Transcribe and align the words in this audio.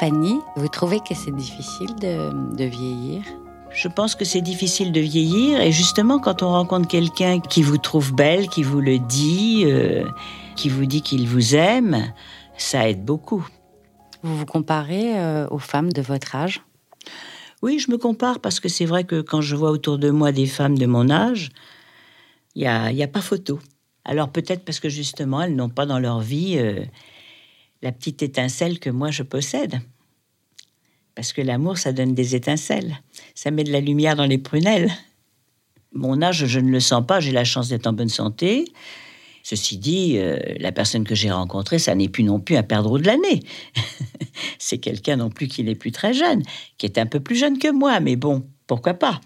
Fanny, 0.00 0.40
vous 0.56 0.66
trouvez 0.66 0.98
que 0.98 1.14
c'est 1.14 1.34
difficile 1.34 1.94
de, 1.96 2.64
vieillir? 2.64 3.22
Je 3.70 3.86
pense 3.86 4.16
que 4.16 4.24
c'est 4.24 4.40
difficile 4.40 4.90
de 4.90 5.00
vieillir 5.00 5.60
et 5.60 5.70
justement 5.70 6.18
quand 6.18 6.42
on 6.42 6.50
rencontre 6.50 6.88
quelqu'un 6.88 7.38
qui 7.38 7.62
vous 7.62 7.78
trouve 7.78 8.12
belle, 8.12 8.48
qui 8.48 8.64
vous 8.64 8.80
le 8.80 8.98
dit, 8.98 9.64
euh, 9.66 10.04
qui 10.56 10.68
vous 10.68 10.86
dit 10.86 11.00
qu'il 11.00 11.28
vous 11.28 11.54
aime, 11.54 12.12
ça 12.56 12.88
aide 12.88 13.04
beaucoup. 13.04 13.46
Vous 14.22 14.36
vous 14.36 14.46
comparez 14.46 15.18
euh, 15.18 15.46
aux 15.50 15.58
femmes 15.58 15.92
de 15.92 16.02
votre 16.02 16.34
âge? 16.34 16.62
Oui, 17.62 17.78
je 17.78 17.90
me 17.90 17.96
compare 17.96 18.40
parce 18.40 18.58
que 18.58 18.68
c'est 18.68 18.86
vrai 18.86 19.04
que 19.04 19.20
quand 19.20 19.42
je 19.42 19.54
vois 19.54 19.70
autour 19.70 19.98
de 19.98 20.10
moi 20.10 20.32
des 20.32 20.46
femmes 20.46 20.76
de 20.76 20.86
mon 20.86 21.08
âge, 21.08 21.50
il 22.56 22.62
n'y 22.62 22.68
a, 22.68 22.90
y 22.90 23.02
a, 23.02 23.08
pas 23.08 23.20
photo. 23.20 23.60
Alors 24.04 24.30
peut-être 24.30 24.64
parce 24.64 24.80
que 24.80 24.88
justement 24.88 25.42
elles 25.42 25.54
n'ont 25.54 25.70
pas 25.70 25.86
dans 25.86 26.00
leur 26.00 26.20
vie 26.20 26.58
euh, 26.58 26.84
la 27.84 27.92
petite 27.92 28.22
étincelle 28.22 28.80
que 28.80 28.88
moi 28.88 29.10
je 29.10 29.22
possède. 29.22 29.80
Parce 31.14 31.32
que 31.34 31.42
l'amour, 31.42 31.76
ça 31.76 31.92
donne 31.92 32.14
des 32.14 32.34
étincelles. 32.34 32.98
Ça 33.34 33.50
met 33.50 33.62
de 33.62 33.70
la 33.70 33.80
lumière 33.80 34.16
dans 34.16 34.24
les 34.24 34.38
prunelles. 34.38 34.90
Mon 35.92 36.22
âge, 36.22 36.46
je 36.46 36.60
ne 36.60 36.70
le 36.70 36.80
sens 36.80 37.06
pas. 37.06 37.20
J'ai 37.20 37.30
la 37.30 37.44
chance 37.44 37.68
d'être 37.68 37.86
en 37.86 37.92
bonne 37.92 38.08
santé. 38.08 38.64
Ceci 39.42 39.76
dit, 39.76 40.16
euh, 40.16 40.38
la 40.58 40.72
personne 40.72 41.04
que 41.04 41.14
j'ai 41.14 41.30
rencontrée, 41.30 41.78
ça 41.78 41.94
n'est 41.94 42.08
plus 42.08 42.24
non 42.24 42.40
plus 42.40 42.56
un 42.56 42.62
perdreau 42.62 42.98
de 42.98 43.06
l'année. 43.06 43.40
C'est 44.58 44.78
quelqu'un 44.78 45.16
non 45.16 45.28
plus 45.28 45.46
qui 45.46 45.62
n'est 45.62 45.74
plus 45.74 45.92
très 45.92 46.14
jeune, 46.14 46.42
qui 46.78 46.86
est 46.86 46.98
un 46.98 47.06
peu 47.06 47.20
plus 47.20 47.36
jeune 47.36 47.58
que 47.58 47.70
moi, 47.70 48.00
mais 48.00 48.16
bon, 48.16 48.48
pourquoi 48.66 48.94
pas? 48.94 49.20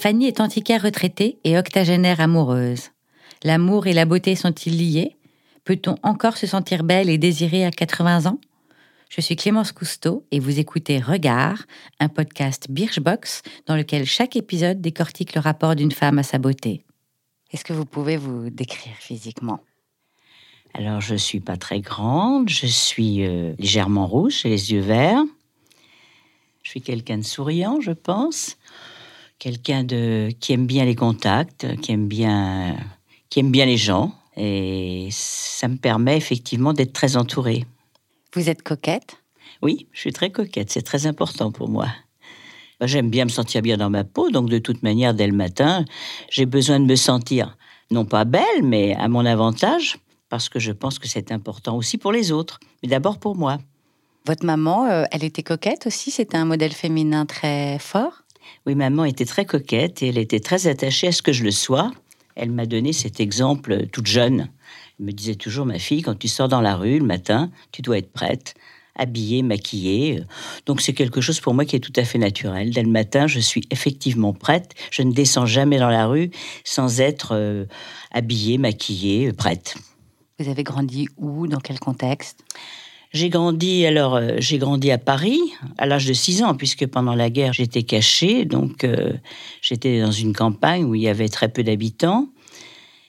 Fanny 0.00 0.28
est 0.28 0.40
antiquaire 0.40 0.82
retraitée 0.82 1.40
et 1.42 1.58
octogénaire 1.58 2.20
amoureuse. 2.20 2.90
L'amour 3.42 3.88
et 3.88 3.92
la 3.92 4.04
beauté 4.04 4.36
sont-ils 4.36 4.78
liés? 4.78 5.16
Peut-on 5.64 5.96
encore 6.04 6.36
se 6.36 6.46
sentir 6.46 6.84
belle 6.84 7.10
et 7.10 7.18
désirée 7.18 7.64
à 7.64 7.72
80 7.72 8.26
ans? 8.26 8.38
Je 9.10 9.20
suis 9.20 9.34
Clémence 9.34 9.72
Cousteau 9.72 10.24
et 10.30 10.38
vous 10.38 10.60
écoutez 10.60 11.00
Regard, 11.00 11.64
un 11.98 12.08
podcast 12.08 12.68
Birchbox 12.70 13.42
dans 13.66 13.74
lequel 13.74 14.04
chaque 14.06 14.36
épisode 14.36 14.80
décortique 14.80 15.34
le 15.34 15.40
rapport 15.40 15.74
d'une 15.74 15.90
femme 15.90 16.20
à 16.20 16.22
sa 16.22 16.38
beauté. 16.38 16.84
Est-ce 17.52 17.64
que 17.64 17.72
vous 17.72 17.84
pouvez 17.84 18.16
vous 18.16 18.50
décrire 18.50 18.94
physiquement? 19.00 19.58
Alors, 20.74 21.00
je 21.00 21.16
suis 21.16 21.40
pas 21.40 21.56
très 21.56 21.80
grande, 21.80 22.48
je 22.48 22.66
suis 22.66 23.26
euh, 23.26 23.52
légèrement 23.58 24.06
rouge 24.06 24.46
et 24.46 24.48
les 24.48 24.72
yeux 24.72 24.80
verts. 24.80 25.24
Je 26.62 26.70
suis 26.70 26.82
quelqu'un 26.82 27.18
de 27.18 27.24
souriant, 27.24 27.80
je 27.80 27.90
pense 27.90 28.56
quelqu'un 29.38 29.84
de 29.84 30.30
qui 30.40 30.52
aime 30.52 30.66
bien 30.66 30.84
les 30.84 30.94
contacts, 30.94 31.66
qui 31.80 31.92
aime 31.92 32.08
bien 32.08 32.76
qui 33.30 33.40
aime 33.40 33.50
bien 33.50 33.66
les 33.66 33.76
gens 33.76 34.12
et 34.36 35.08
ça 35.10 35.68
me 35.68 35.76
permet 35.76 36.16
effectivement 36.16 36.72
d'être 36.72 36.92
très 36.92 37.16
entourée. 37.16 37.66
Vous 38.34 38.48
êtes 38.48 38.62
coquette? 38.62 39.16
Oui, 39.62 39.88
je 39.92 40.00
suis 40.00 40.12
très 40.12 40.30
coquette, 40.30 40.70
c'est 40.70 40.82
très 40.82 41.06
important 41.06 41.50
pour 41.50 41.68
moi. 41.68 41.88
J'aime 42.80 43.10
bien 43.10 43.24
me 43.24 43.30
sentir 43.30 43.60
bien 43.62 43.76
dans 43.76 43.90
ma 43.90 44.04
peau, 44.04 44.30
donc 44.30 44.48
de 44.48 44.58
toute 44.58 44.84
manière, 44.84 45.12
dès 45.12 45.26
le 45.26 45.32
matin, 45.32 45.84
j'ai 46.30 46.46
besoin 46.46 46.78
de 46.78 46.84
me 46.84 46.94
sentir 46.94 47.56
non 47.90 48.04
pas 48.04 48.24
belle, 48.24 48.62
mais 48.62 48.94
à 48.94 49.08
mon 49.08 49.26
avantage, 49.26 49.98
parce 50.28 50.48
que 50.48 50.60
je 50.60 50.70
pense 50.70 51.00
que 51.00 51.08
c'est 51.08 51.32
important 51.32 51.76
aussi 51.76 51.98
pour 51.98 52.12
les 52.12 52.30
autres, 52.30 52.60
mais 52.82 52.88
d'abord 52.88 53.18
pour 53.18 53.34
moi. 53.34 53.58
Votre 54.26 54.44
maman, 54.44 54.86
euh, 54.86 55.04
elle 55.10 55.24
était 55.24 55.42
coquette 55.42 55.86
aussi? 55.86 56.10
C'était 56.10 56.36
un 56.36 56.44
modèle 56.44 56.72
féminin 56.72 57.26
très 57.26 57.78
fort? 57.80 58.22
Oui, 58.66 58.74
maman 58.74 59.04
était 59.04 59.24
très 59.24 59.44
coquette 59.44 60.02
et 60.02 60.08
elle 60.08 60.18
était 60.18 60.40
très 60.40 60.66
attachée 60.66 61.08
à 61.08 61.12
ce 61.12 61.22
que 61.22 61.32
je 61.32 61.44
le 61.44 61.50
sois. 61.50 61.90
Elle 62.34 62.50
m'a 62.50 62.66
donné 62.66 62.92
cet 62.92 63.20
exemple 63.20 63.86
toute 63.88 64.06
jeune. 64.06 64.48
Elle 64.98 65.06
me 65.06 65.12
disait 65.12 65.34
toujours, 65.34 65.66
ma 65.66 65.78
fille, 65.78 66.02
quand 66.02 66.18
tu 66.18 66.28
sors 66.28 66.48
dans 66.48 66.60
la 66.60 66.76
rue 66.76 66.98
le 66.98 67.04
matin, 67.04 67.50
tu 67.72 67.82
dois 67.82 67.98
être 67.98 68.12
prête, 68.12 68.54
habillée, 68.94 69.42
maquillée. 69.42 70.22
Donc 70.66 70.80
c'est 70.80 70.92
quelque 70.92 71.20
chose 71.20 71.40
pour 71.40 71.54
moi 71.54 71.64
qui 71.64 71.76
est 71.76 71.80
tout 71.80 71.92
à 71.96 72.04
fait 72.04 72.18
naturel. 72.18 72.70
Dès 72.70 72.82
le 72.82 72.90
matin, 72.90 73.26
je 73.26 73.40
suis 73.40 73.62
effectivement 73.70 74.32
prête. 74.32 74.74
Je 74.90 75.02
ne 75.02 75.12
descends 75.12 75.46
jamais 75.46 75.78
dans 75.78 75.90
la 75.90 76.06
rue 76.06 76.30
sans 76.64 77.00
être 77.00 77.30
euh, 77.32 77.64
habillée, 78.12 78.58
maquillée, 78.58 79.32
prête. 79.32 79.76
Vous 80.38 80.48
avez 80.48 80.62
grandi 80.62 81.08
où? 81.16 81.48
Dans 81.48 81.60
quel 81.60 81.80
contexte? 81.80 82.44
J'ai 83.12 83.30
grandi 83.30 83.86
alors 83.86 84.16
euh, 84.16 84.36
j'ai 84.38 84.58
grandi 84.58 84.90
à 84.90 84.98
Paris 84.98 85.40
à 85.78 85.86
l'âge 85.86 86.06
de 86.06 86.12
6 86.12 86.42
ans 86.42 86.54
puisque 86.54 86.86
pendant 86.86 87.14
la 87.14 87.30
guerre 87.30 87.52
j'étais 87.52 87.82
cachée 87.82 88.44
donc 88.44 88.84
euh, 88.84 89.14
j'étais 89.62 90.00
dans 90.00 90.10
une 90.10 90.34
campagne 90.34 90.84
où 90.84 90.94
il 90.94 91.02
y 91.02 91.08
avait 91.08 91.28
très 91.28 91.48
peu 91.48 91.62
d'habitants. 91.62 92.28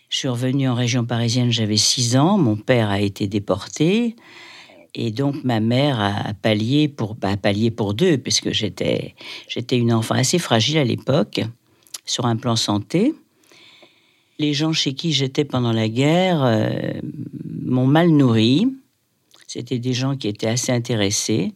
Je 0.10 0.18
suis 0.18 0.28
revenue 0.28 0.68
en 0.68 0.74
région 0.74 1.06
parisienne, 1.06 1.52
j'avais 1.52 1.78
6 1.78 2.18
ans, 2.18 2.38
mon 2.38 2.56
père 2.56 2.90
a 2.90 3.00
été 3.02 3.28
déporté 3.28 4.16
et 4.96 5.12
donc 5.12 5.44
ma 5.44 5.60
mère 5.60 6.00
a 6.00 6.34
pallié 6.34 6.88
pour 6.88 7.16
bah, 7.16 7.38
pallié 7.38 7.70
pour 7.70 7.94
deux 7.94 8.18
puisque 8.18 8.52
j'étais 8.52 9.16
j'étais 9.48 9.78
une 9.78 9.94
enfant 9.94 10.16
assez 10.16 10.40
fragile 10.40 10.78
à 10.78 10.84
l'époque 10.84 11.42
sur 12.06 12.26
un 12.26 12.38
plan 12.38 12.56
santé. 12.56 13.14
Les 14.40 14.54
gens 14.54 14.72
chez 14.72 14.94
qui 14.94 15.12
j'étais 15.12 15.44
pendant 15.44 15.74
la 15.74 15.90
guerre 15.90 16.42
euh, 16.44 16.94
m'ont 17.44 17.86
mal 17.86 18.10
nourrie 18.10 18.68
c'était 19.50 19.80
des 19.80 19.94
gens 19.94 20.16
qui 20.16 20.28
étaient 20.28 20.48
assez 20.48 20.72
intéressés. 20.72 21.54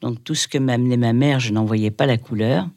Donc 0.00 0.22
tout 0.22 0.36
ce 0.36 0.46
que 0.46 0.56
m'amenait 0.56 0.96
ma 0.96 1.12
mère, 1.12 1.40
je 1.40 1.52
n'en 1.52 1.64
voyais 1.64 1.90
pas 1.90 2.06
la 2.06 2.16
couleur. 2.16 2.68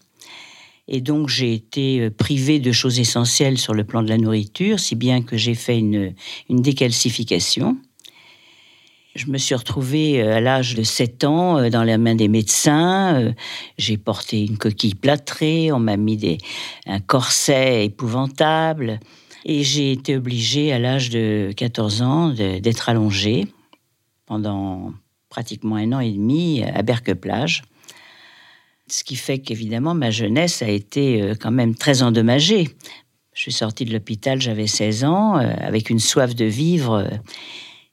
Et 0.88 1.00
donc 1.00 1.30
j'ai 1.30 1.54
été 1.54 2.00
euh, 2.00 2.10
privée 2.10 2.58
de 2.60 2.72
choses 2.72 3.00
essentielles 3.00 3.60
sur 3.60 3.76
le 3.76 3.84
plan 3.84 4.02
de 4.02 4.10
la 4.10 4.18
nourriture, 4.18 4.80
si 4.80 4.96
bien 4.96 5.22
que 5.22 5.38
j'ai 5.38 5.54
fait 5.54 5.78
une, 5.78 6.16
décalcification. 6.50 7.78
Je 9.14 9.28
me 9.28 9.38
suis 9.38 9.54
retrouvée 9.54 10.24
euh, 10.24 10.38
à 10.38 10.42
l'âge 10.42 10.74
de 10.74 10.82
7 10.82 11.24
ans 11.26 11.60
euh, 11.60 11.70
dans 11.70 11.84
la 11.84 12.00
main 12.00 12.16
des 12.16 12.28
médecins. 12.28 13.32
J'ai 13.78 13.98
porté 13.98 14.44
une 14.44 14.58
coquille 14.58 14.96
plâtrée, 14.96 15.72
on 15.72 15.80
m'a 15.80 15.98
mis 15.98 16.40
un 16.88 17.00
corset 17.00 17.86
épouvantable. 17.86 19.00
Et 19.46 19.64
j'ai 19.64 19.92
été 19.92 20.18
obligée 20.18 20.74
à 20.74 20.80
l'âge 20.80 21.12
de 21.12 21.52
14 21.56 22.02
ans 22.02 22.30
d'être 22.30 22.90
allongée 22.90 23.46
pendant 24.28 24.94
pratiquement 25.30 25.76
un 25.78 25.92
an 25.94 26.00
et 26.00 26.12
demi 26.12 26.64
à 26.64 26.84
Berque-Plage. 26.84 27.64
Ce 28.90 29.04
qui 29.04 29.16
fait 29.16 29.40
qu'évidemment, 29.40 29.94
ma 29.94 30.12
jeunesse 30.12 30.62
a 30.62 30.70
été 30.70 31.22
euh, 31.22 31.36
quand 31.40 31.52
même 31.52 31.76
très 31.76 32.04
endommagée. 32.04 32.70
Je 33.34 33.42
suis 33.42 33.52
sortie 33.52 33.84
de 33.84 33.92
l'hôpital, 33.92 34.40
j'avais 34.40 34.68
16 34.68 35.04
ans, 35.04 35.38
euh, 35.38 35.54
avec 35.60 35.90
une 35.90 36.00
soif 36.00 36.36
de 36.36 36.46
vivre, 36.46 36.94
euh, 36.94 37.10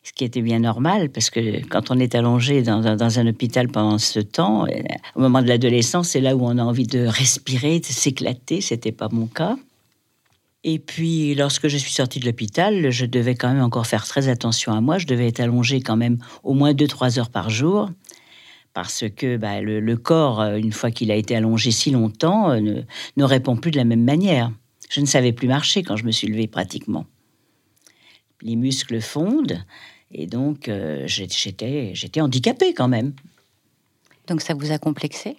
ce 0.05 0.13
qui 0.13 0.25
était 0.25 0.41
bien 0.41 0.61
normal, 0.61 1.11
parce 1.11 1.31
que 1.31 1.67
quand 1.67 1.91
on 1.91 1.99
est 1.99 2.15
allongé 2.15 2.63
dans, 2.63 2.95
dans 2.97 3.19
un 3.19 3.27
hôpital 3.27 3.69
pendant 3.69 3.99
ce 3.99 4.21
temps, 4.21 4.67
au 5.17 5.21
moment 5.21 5.43
de 5.43 5.49
l'adolescence, 5.49 6.11
c'est 6.11 6.21
là 6.21 6.37
où 6.37 6.45
on 6.45 6.59
a 6.59 6.63
envie 6.63 6.87
de 6.87 7.07
respirer, 7.07 7.81
de 7.81 7.87
s'éclater. 7.87 8.61
C'était 8.61 8.93
pas 8.93 9.09
mon 9.11 9.27
cas. 9.27 9.57
Et 10.67 10.79
puis, 10.79 11.35
lorsque 11.35 11.69
je 11.69 11.77
suis 11.77 11.93
sortie 11.93 12.21
de 12.21 12.25
l'hôpital, 12.25 12.91
je 12.91 13.05
devais 13.05 13.35
quand 13.35 13.53
même 13.53 13.63
encore 13.63 13.87
faire 13.87 14.07
très 14.07 14.29
attention 14.29 14.73
à 14.73 14.81
moi. 14.81 14.97
Je 14.97 15.07
devais 15.07 15.29
être 15.29 15.41
allongée 15.41 15.83
quand 15.83 15.97
même 15.97 16.17
au 16.43 16.55
moins 16.55 16.73
2-3 16.73 17.19
heures 17.19 17.31
par 17.31 17.51
jour. 17.51 17.91
Parce 18.73 19.05
que 19.15 19.37
bah, 19.37 19.61
le, 19.61 19.97
corps, 19.97 20.41
euh, 20.41 20.57
une 20.57 20.73
fois 20.73 20.91
qu'il 20.91 21.13
a 21.13 21.15
été 21.15 21.37
allongé 21.37 21.71
si 21.71 21.91
longtemps, 21.91 22.51
euh, 22.51 22.83
ne, 23.17 23.25
répond 23.25 23.57
plus 23.57 23.71
de 23.71 23.77
la 23.77 23.85
même 23.85 24.03
manière. 24.03 24.51
Je 24.89 25.01
ne 25.01 25.07
savais 25.07 25.33
plus 25.33 25.49
marcher 25.49 25.83
quand 25.83 25.97
je 25.97 26.05
me 26.05 26.11
suis 26.11 26.27
levée 26.29 26.49
pratiquement. 26.49 27.05
Les 28.41 28.57
muscles 28.57 29.01
fondent 29.01 29.65
et 30.11 30.27
donc 30.27 30.69
euh, 30.69 31.05
j'étais 31.07 32.21
handicapée 32.21 32.75
quand 32.75 32.89
même. 32.89 33.13
Donc 34.27 34.41
ça 34.41 34.55
vous 34.55 34.73
a 34.73 34.79
complexé? 34.79 35.37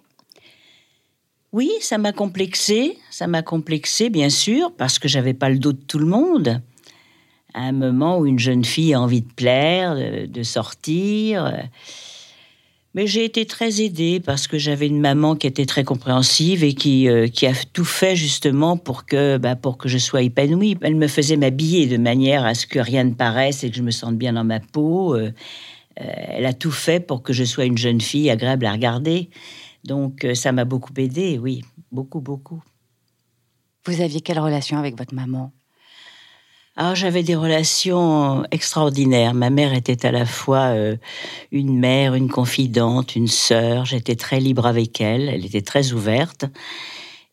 Oui, 1.52 1.70
ça 1.80 1.98
m'a 1.98 2.12
complexé, 2.12 2.98
ça 3.10 3.26
m'a 3.26 3.42
complexé 3.42 4.10
bien 4.10 4.28
sûr, 4.28 4.72
parce 4.76 4.98
que 4.98 5.08
j'avais 5.08 5.34
pas 5.34 5.48
le 5.48 5.58
dos 5.58 5.72
de 5.72 5.80
tout 5.80 5.98
le 5.98 6.06
monde. 6.06 6.60
À 7.54 7.60
un 7.60 7.72
moment 7.72 8.18
où 8.18 8.26
une 8.26 8.38
jeune 8.38 8.64
fille 8.64 8.92
a 8.92 9.00
envie 9.00 9.22
de 9.22 9.32
plaire, 9.32 9.96
de, 10.28 10.42
sortir. 10.42 11.66
Mais 12.94 13.06
j'ai 13.06 13.24
été 13.24 13.46
très 13.46 13.80
aidée 13.80 14.20
parce 14.20 14.46
que 14.46 14.58
j'avais 14.58 14.86
une 14.86 15.00
maman 15.00 15.36
qui 15.36 15.46
était 15.46 15.64
très 15.64 15.84
compréhensive 15.84 16.64
et 16.64 16.74
qui, 16.74 17.08
euh, 17.08 17.28
qui 17.28 17.46
a 17.46 17.52
tout 17.72 17.84
fait 17.84 18.16
justement 18.16 18.76
pour 18.76 19.06
que, 19.06 19.38
bah, 19.38 19.54
pour 19.54 19.78
que 19.78 19.88
je 19.88 19.98
sois 19.98 20.22
épanouie. 20.22 20.76
Elle 20.82 20.96
me 20.96 21.06
faisait 21.06 21.36
m'habiller 21.36 21.86
de 21.86 21.98
manière 21.98 22.44
à 22.44 22.54
ce 22.54 22.66
que 22.66 22.78
rien 22.78 23.04
ne 23.04 23.12
paraisse 23.12 23.64
et 23.64 23.70
que 23.70 23.76
je 23.76 23.82
me 23.82 23.90
sente 23.90 24.16
bien 24.16 24.34
dans 24.34 24.44
ma 24.44 24.60
peau. 24.60 25.14
Euh, 25.14 25.32
euh, 26.00 26.04
elle 26.28 26.46
a 26.46 26.52
tout 26.52 26.70
fait 26.70 27.00
pour 27.00 27.22
que 27.22 27.32
je 27.32 27.44
sois 27.44 27.64
une 27.64 27.78
jeune 27.78 28.00
fille 28.00 28.30
agréable 28.30 28.66
à 28.66 28.72
regarder. 28.72 29.30
Donc 29.86 30.24
euh, 30.24 30.34
ça 30.34 30.52
m'a 30.52 30.64
beaucoup 30.64 30.92
aidé, 30.96 31.38
oui, 31.38 31.62
beaucoup, 31.92 32.20
beaucoup. 32.20 32.62
Vous 33.86 34.00
aviez 34.00 34.20
quelle 34.20 34.40
relation 34.40 34.78
avec 34.78 34.98
votre 34.98 35.14
maman? 35.14 35.52
Ah, 36.78 36.94
j'avais 36.94 37.22
des 37.22 37.36
relations 37.36 38.44
extraordinaires. 38.50 39.32
Ma 39.32 39.48
mère 39.48 39.72
était 39.72 40.04
à 40.04 40.12
la 40.12 40.26
fois 40.26 40.74
euh, 40.74 40.96
une 41.50 41.78
mère, 41.78 42.14
une 42.14 42.28
confidente, 42.28 43.16
une 43.16 43.28
sœur. 43.28 43.86
J'étais 43.86 44.16
très 44.16 44.40
libre 44.40 44.66
avec 44.66 45.00
elle. 45.00 45.30
Elle 45.30 45.46
était 45.46 45.62
très 45.62 45.92
ouverte. 45.92 46.44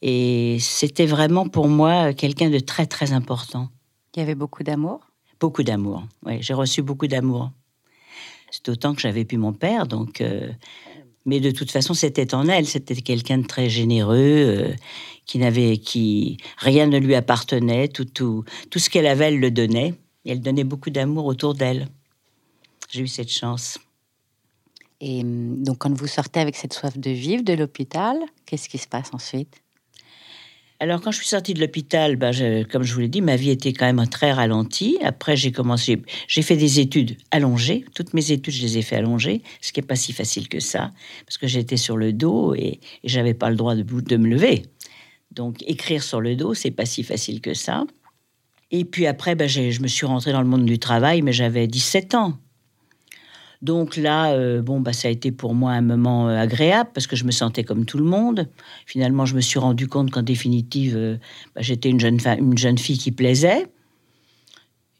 Et 0.01 0.57
c'était 0.61 1.05
vraiment 1.05 1.49
pour 1.49 1.67
moi 1.67 2.13
quelqu'un 2.13 2.49
de 2.49 2.59
très, 2.59 2.85
très 2.85 3.11
important. 3.11 3.67
Il 4.15 4.19
y 4.19 4.21
avait 4.21 4.35
beaucoup 4.35 4.63
d'amour? 4.63 5.01
Beaucoup 5.41 5.63
d'amour, 5.63 6.03
oui. 6.25 6.37
J'ai 6.41 6.53
reçu 6.53 6.81
beaucoup 6.81 7.07
d'amour. 7.07 7.51
C'est 8.49 8.69
autant 8.69 8.93
que 8.93 9.01
j'avais 9.01 9.25
pu 9.25 9.37
mon 9.37 9.51
père, 9.51 9.87
donc 9.87 10.21
euh, 10.21 10.51
mais 11.25 11.39
de 11.39 11.51
toute 11.51 11.71
façon, 11.71 11.93
c'était 11.93 12.33
en 12.33 12.47
elle. 12.47 12.65
C'était 12.65 12.95
quelqu'un 12.95 13.39
de 13.39 13.47
très 13.47 13.69
généreux, 13.69 14.17
euh, 14.17 14.73
qui 15.25 15.37
n'avait, 15.37 15.77
qui 15.77 16.37
rien 16.57 16.87
ne 16.87 16.97
lui 16.97 17.15
appartenait. 17.15 17.87
Tout, 17.87 18.05
tout, 18.05 18.43
tout 18.69 18.79
ce 18.79 18.89
qu'elle 18.89 19.07
avait, 19.07 19.29
elle 19.29 19.39
le 19.39 19.51
donnait. 19.51 19.93
Et 20.25 20.31
elle 20.31 20.41
donnait 20.41 20.63
beaucoup 20.63 20.89
d'amour 20.89 21.25
autour 21.25 21.53
d'elle. 21.53 21.87
J'ai 22.89 23.01
eu 23.01 23.07
cette 23.07 23.31
chance. 23.31 23.77
Et 24.99 25.21
hum, 25.21 25.63
donc, 25.63 25.79
quand 25.79 25.93
vous 25.93 26.07
sortez 26.07 26.39
avec 26.39 26.55
cette 26.55 26.73
soif 26.73 26.97
de 26.97 27.09
vivre 27.09 27.43
de 27.43 27.53
l'hôpital, 27.53 28.17
qu'est-ce 28.45 28.67
qui 28.69 28.77
se 28.77 28.87
passe 28.87 29.13
ensuite? 29.13 29.62
Alors, 30.83 30.99
quand 30.99 31.11
je 31.11 31.19
suis 31.19 31.27
sortie 31.27 31.53
de 31.53 31.61
l'hôpital, 31.61 32.17
ben, 32.17 32.65
comme 32.65 32.83
je 32.83 32.93
vous 32.93 32.99
l'ai 32.99 33.07
dit, 33.07 33.21
ma 33.21 33.37
vie 33.37 33.51
était 33.51 33.71
quand 33.71 33.85
même 33.85 34.05
très 34.05 34.33
ralentie. 34.33 34.97
Après, 35.01 35.37
j'ai 35.37 35.53
commencé, 35.53 36.01
j'ai 36.27 36.41
fait 36.41 36.57
des 36.57 36.81
études 36.81 37.15
allongées. 37.31 37.85
Toutes 37.95 38.13
mes 38.13 38.33
études, 38.33 38.53
je 38.53 38.61
les 38.63 38.79
ai 38.79 38.81
fait 38.81 38.97
allongées, 38.97 39.43
ce 39.61 39.71
qui 39.71 39.79
n'est 39.79 39.87
pas 39.87 39.95
si 39.95 40.11
facile 40.11 40.49
que 40.49 40.59
ça, 40.59 40.91
parce 41.25 41.37
que 41.37 41.47
j'étais 41.47 41.77
sur 41.77 41.95
le 41.95 42.11
dos 42.11 42.53
et, 42.53 42.81
et 43.01 43.07
j'avais 43.07 43.33
pas 43.33 43.49
le 43.49 43.55
droit 43.55 43.75
de, 43.75 44.17
me 44.17 44.27
lever. 44.27 44.63
Donc, 45.31 45.63
écrire 45.67 46.03
sur 46.03 46.19
le 46.19 46.35
dos, 46.35 46.53
c'est 46.53 46.71
pas 46.71 46.85
si 46.85 47.03
facile 47.03 47.39
que 47.39 47.53
ça. 47.53 47.85
Et 48.69 48.83
puis 48.83 49.07
après, 49.07 49.35
ben, 49.35 49.47
je 49.47 49.81
me 49.81 49.87
suis 49.87 50.05
rentrée 50.05 50.33
dans 50.33 50.41
le 50.41 50.49
monde 50.49 50.65
du 50.65 50.79
travail, 50.79 51.21
mais 51.21 51.31
j'avais 51.31 51.65
17 51.65 52.13
ans. 52.13 52.33
Donc 53.63 53.95
là, 53.95 54.33
euh, 54.33 54.61
bon, 54.61 54.81
bah, 54.81 54.91
ça 54.91 55.07
a 55.07 55.11
été 55.11 55.31
pour 55.31 55.55
moi 55.55 55.71
un 55.71 55.81
moment 55.81 56.27
euh, 56.27 56.37
agréable 56.37 56.89
parce 56.93 57.07
que 57.07 57.15
je 57.15 57.23
me 57.23 57.31
sentais 57.31 57.63
comme 57.63 57.85
tout 57.85 57.97
le 57.97 58.03
monde. 58.03 58.49
Finalement, 58.85 59.25
je 59.25 59.35
me 59.35 59.39
suis 59.39 59.57
rendu 59.57 59.87
compte 59.87 60.11
qu'en 60.11 60.21
définitive, 60.21 60.97
euh, 60.97 61.17
bah, 61.55 61.61
j'étais 61.61 61.89
une 61.89 61.99
jeune, 62.01 62.19
une 62.39 62.57
jeune 62.57 62.77
fille 62.77 62.97
qui 62.97 63.13
plaisait. 63.13 63.67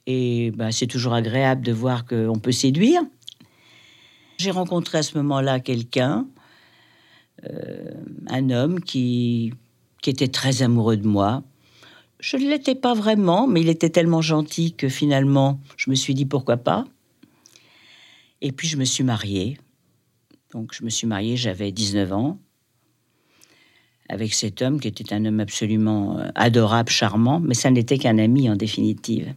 Et 0.07 0.51
bah, 0.51 0.71
c'est 0.71 0.87
toujours 0.87 1.13
agréable 1.13 1.61
de 1.65 1.73
voir 1.73 2.05
qu'on 2.05 2.39
peut 2.39 2.53
séduire. 2.53 3.01
J'ai 4.37 4.51
rencontré 4.51 4.99
à 4.99 5.03
ce 5.03 5.17
moment-là 5.17 5.59
quelqu'un, 5.59 6.25
un 8.27 8.49
homme 8.49 8.79
qui 8.79 9.53
était 10.05 10.29
très 10.29 10.61
amoureux 10.61 10.97
de 10.97 11.07
moi. 11.07 11.43
Je 12.19 12.37
ne 12.37 12.49
l'étais 12.49 12.75
pas 12.75 12.93
vraiment, 12.93 13.47
mais 13.47 13.61
il 13.61 13.69
était 13.69 13.89
tellement 13.89 14.21
gentil 14.21 14.73
que 14.73 14.89
finalement, 14.89 15.59
je 15.77 15.89
me 15.89 15.95
suis 15.95 16.13
dit 16.13 16.25
pourquoi 16.25 16.57
pas. 16.57 16.85
Et 18.43 18.51
puis 18.51 18.67
je 18.67 18.77
me 18.77 18.83
suis 18.83 19.05
mariée. 19.05 19.57
Donc 20.51 20.73
je 20.73 20.83
me 20.83 20.89
suis 20.89 21.07
mariée, 21.07 21.37
j'avais 21.37 21.71
19 21.71 22.11
ans, 22.11 22.37
avec 24.09 24.33
cet 24.33 24.61
homme 24.61 24.79
qui 24.79 24.89
était 24.89 25.13
un 25.13 25.25
homme 25.25 25.39
absolument 25.39 26.19
euh, 26.19 26.29
adorable, 26.35 26.89
charmant, 26.89 27.39
mais 27.39 27.55
ça 27.55 27.71
n'était 27.71 27.97
qu'un 27.97 28.19
ami 28.19 28.49
en 28.49 28.55
définitive. 28.55 29.33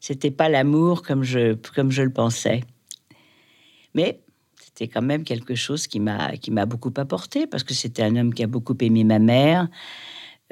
C'était 0.00 0.30
pas 0.30 0.48
l'amour 0.48 1.02
comme 1.02 1.22
je, 1.22 1.54
comme 1.74 1.90
je 1.90 2.02
le 2.02 2.10
pensais. 2.10 2.64
Mais 3.94 4.20
c'était 4.58 4.88
quand 4.88 5.02
même 5.02 5.22
quelque 5.22 5.54
chose 5.54 5.86
qui 5.86 6.00
m'a 6.00 6.36
qui 6.38 6.50
m'a 6.50 6.66
beaucoup 6.66 6.92
apporté 6.96 7.46
parce 7.46 7.62
que 7.64 7.74
c'était 7.74 8.02
un 8.02 8.16
homme 8.16 8.34
qui 8.34 8.42
a 8.42 8.46
beaucoup 8.46 8.76
aimé 8.80 9.04
ma 9.04 9.18
mère, 9.18 9.68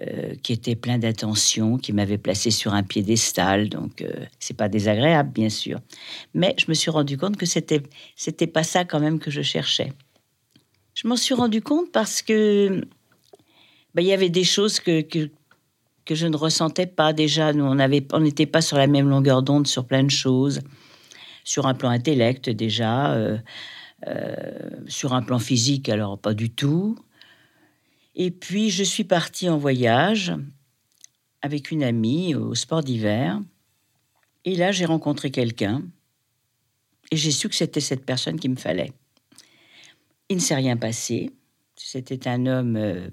euh, 0.09 0.35
qui 0.43 0.53
était 0.53 0.75
plein 0.75 0.99
d'attention, 0.99 1.79
qui 1.79 1.93
m'avait 1.93 2.19
placé 2.19 2.51
sur 2.51 2.75
un 2.75 2.83
piédestal. 2.83 3.69
Donc, 3.69 4.03
euh, 4.03 4.11
c'est 4.41 4.57
pas 4.57 4.69
désagréable, 4.69 5.31
bien 5.31 5.49
sûr. 5.49 5.79
Mais 6.35 6.55
je 6.59 6.65
me 6.69 6.75
suis 6.75 6.91
rendu 6.91 7.17
compte 7.17 7.37
que 7.37 7.47
c'était 7.47 7.83
c'était 8.17 8.47
pas 8.47 8.63
ça 8.63 8.85
quand 8.85 9.01
même 9.01 9.19
que 9.19 9.31
je 9.31 9.43
cherchais. 9.43 9.93
Je 10.95 11.07
m'en 11.07 11.17
suis 11.17 11.35
rendu 11.35 11.63
compte 11.63 11.93
parce 11.93 12.21
que 12.21 12.83
bah, 13.95 14.03
il 14.03 14.09
y 14.09 14.13
avait 14.13 14.31
des 14.31 14.45
choses 14.45 14.81
que, 14.81 15.03
que, 15.03 15.29
je 16.11 16.27
ne 16.27 16.37
ressentais 16.37 16.87
pas 16.87 17.13
déjà. 17.13 17.53
Nous, 17.53 17.65
on 17.65 17.79
avait 17.79 18.05
on 18.13 18.21
n'était 18.21 18.47
pas 18.47 18.61
sur 18.61 18.79
la 18.79 18.87
même 18.89 19.09
longueur 19.09 19.43
d'onde 19.43 19.67
sur 19.67 19.87
plein 19.87 20.03
de 20.03 20.11
choses, 20.11 20.61
sur 21.45 21.67
un 21.67 21.75
plan 21.75 21.91
intellect 21.91 22.51
déjà. 22.51 23.15
Euh, 23.15 23.39
sur 24.89 25.15
un 25.15 25.23
plan 25.23 25.39
physique, 25.39 25.89
alors 25.89 26.19
pas 26.19 26.35
du 26.35 26.51
tout. 26.51 26.99
Et 28.15 28.31
puis, 28.31 28.71
je 28.71 28.85
suis 28.85 29.05
partie 29.05 29.49
en 29.49 29.57
voyage 29.57 30.35
avec 31.41 31.71
une 31.71 31.83
amie 31.83 32.35
au 32.35 32.55
sport 32.55 32.83
d'hiver. 32.83 33.41
Et 34.45 34.57
là, 34.57 34.73
j'ai 34.73 34.85
rencontré 34.85 35.31
quelqu'un. 35.31 35.83
Et 37.11 37.17
j'ai 37.17 37.31
su 37.31 37.49
que 37.49 37.55
c'était 37.55 37.81
cette 37.81 38.05
personne 38.05 38.39
qu'il 38.39 38.51
me 38.51 38.57
fallait. 38.57 38.93
Il 40.29 40.37
ne 40.37 40.41
s'est 40.41 40.55
rien 40.55 40.77
passé. 40.77 41.31
C'était 41.77 42.29
un 42.29 42.47
homme 42.47 42.77
euh, 42.77 43.09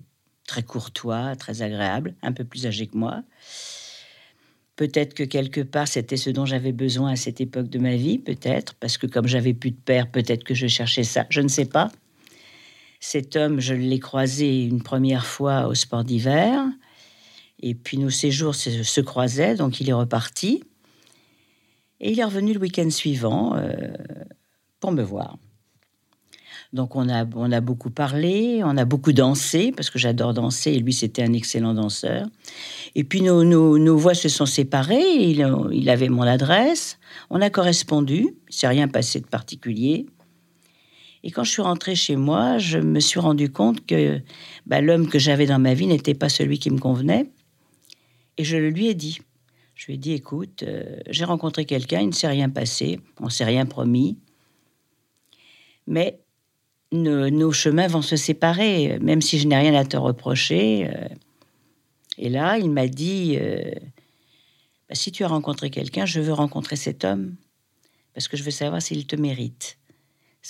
très 0.48 0.64
courtois, 0.64 1.36
très 1.36 1.62
agréable, 1.62 2.16
un 2.22 2.32
peu 2.32 2.44
plus 2.44 2.66
âgé 2.66 2.88
que 2.88 2.98
moi. 2.98 3.24
Peut-être 4.76 5.14
que 5.14 5.24
quelque 5.24 5.62
part, 5.62 5.88
c'était 5.88 6.18
ce 6.18 6.30
dont 6.30 6.46
j'avais 6.46 6.72
besoin 6.72 7.12
à 7.12 7.16
cette 7.16 7.42
époque 7.42 7.70
de 7.70 7.80
ma 7.80 7.96
vie, 7.96 8.18
peut-être, 8.18 8.76
parce 8.76 8.98
que 8.98 9.08
comme 9.08 9.28
j'avais 9.28 9.54
plus 9.54 9.72
de 9.72 9.76
père, 9.78 10.10
peut-être 10.10 10.44
que 10.44 10.54
je 10.54 10.68
cherchais 10.68 11.04
ça, 11.04 11.26
je 11.30 11.42
ne 11.42 11.50
sais 11.50 11.66
pas. 11.66 11.92
Cet 13.00 13.36
homme, 13.36 13.60
je 13.60 13.74
l'ai 13.74 14.00
croisé 14.00 14.66
une 14.66 14.82
première 14.82 15.26
fois 15.26 15.68
au 15.68 15.74
sport 15.74 16.04
d'hiver. 16.04 16.66
Et 17.62 17.76
puis 17.76 17.98
nos 17.98 18.10
séjours 18.10 18.56
se, 18.56 19.02
croisaient, 19.02 19.56
donc 19.56 19.82
il 19.82 19.90
est 19.90 19.94
reparti. 19.94 20.64
Et 22.02 22.12
il 22.12 22.20
est 22.20 22.24
revenu 22.24 22.54
le 22.54 22.60
week-end 22.60 22.90
suivant 22.90 23.56
euh, 23.56 23.74
pour 24.80 24.92
me 24.92 25.04
voir. 25.04 25.38
Donc 26.72 26.96
on 26.96 27.10
a, 27.10 27.26
on 27.36 27.52
a 27.52 27.62
beaucoup 27.62 27.90
parlé, 27.90 28.62
on 28.64 28.78
a 28.78 28.86
beaucoup 28.86 29.12
dansé, 29.12 29.72
parce 29.76 29.90
que 29.90 29.98
j'adore 29.98 30.34
danser, 30.34 30.72
et 30.72 30.80
lui 30.80 30.94
c'était 30.94 31.24
un 31.24 31.34
excellent 31.34 31.74
danseur. 31.74 32.28
Et 32.96 33.04
puis 33.04 33.22
nos, 33.22 33.44
nos, 33.44 33.98
voix 33.98 34.14
se 34.14 34.30
sont 34.30 34.46
séparées, 34.46 35.16
il, 35.16 35.46
il, 35.72 35.90
avait 35.90 36.10
mon 36.10 36.22
adresse, 36.22 37.00
on 37.32 37.42
a 37.42 37.50
correspondu, 37.50 38.36
il 38.50 38.56
s'est 38.56 38.68
rien 38.68 38.88
passé 38.88 39.20
de 39.20 39.26
particulier. 39.26 40.06
Et 41.24 41.32
quand 41.32 41.44
je 41.44 41.52
suis 41.52 41.62
rentrée 41.62 41.96
chez 41.96 42.16
moi, 42.16 42.58
je 42.58 42.78
me 42.78 43.00
suis 43.00 43.20
rendu 43.20 43.52
compte 43.52 43.86
que 43.86 44.22
bah, 44.66 44.82
l'homme 44.82 45.10
que 45.10 45.20
j'avais 45.20 45.46
dans 45.46 45.60
ma 45.60 45.74
vie 45.74 45.88
n'était 45.88 46.14
pas 46.14 46.30
celui 46.30 46.60
qui 46.60 46.70
me 46.70 46.80
convenait. 46.80 47.30
Et 48.38 48.44
je 48.44 48.56
le 48.56 48.70
lui 48.70 48.88
ai 48.88 48.94
dit. 48.94 49.20
Je 49.76 49.88
lui 49.88 49.94
ai 49.96 49.98
dit, 49.98 50.14
écoute, 50.14 50.64
euh, 50.64 50.98
j'ai 51.10 51.26
rencontré 51.26 51.66
quelqu'un, 51.66 52.02
il 52.02 52.08
ne 52.08 52.14
s'est 52.14 52.28
rien 52.28 52.50
passé, 52.50 53.00
on 53.20 53.26
ne 53.26 53.30
s'est 53.30 53.46
rien 53.46 53.66
promis. 53.66 54.18
Mais 55.88 56.20
nos, 56.92 57.52
chemins 57.52 57.88
vont 57.88 58.02
se 58.02 58.16
séparer, 58.16 58.98
même 59.00 59.22
si 59.22 59.40
je 59.40 59.48
n'ai 59.48 59.58
rien 59.58 59.74
à 59.74 59.86
te 59.86 59.98
reprocher. 59.98 60.90
Euh. 60.90 61.08
Et 62.18 62.30
là, 62.30 62.58
il 62.58 62.72
m'a 62.72 62.88
dit, 62.88 63.38
euh, 63.40 63.72
bah, 64.88 64.96
si 64.96 65.12
tu 65.12 65.24
as 65.24 65.28
rencontré 65.28 65.70
quelqu'un, 65.70 66.06
je 66.06 66.20
veux 66.20 66.34
rencontrer 66.34 66.76
cet 66.76 67.04
homme, 67.04 67.36
parce 68.14 68.28
que 68.28 68.38
je 68.38 68.44
veux 68.44 68.52
savoir 68.52 68.82
s'il 68.82 69.06
te 69.06 69.16
mérite 69.16 69.79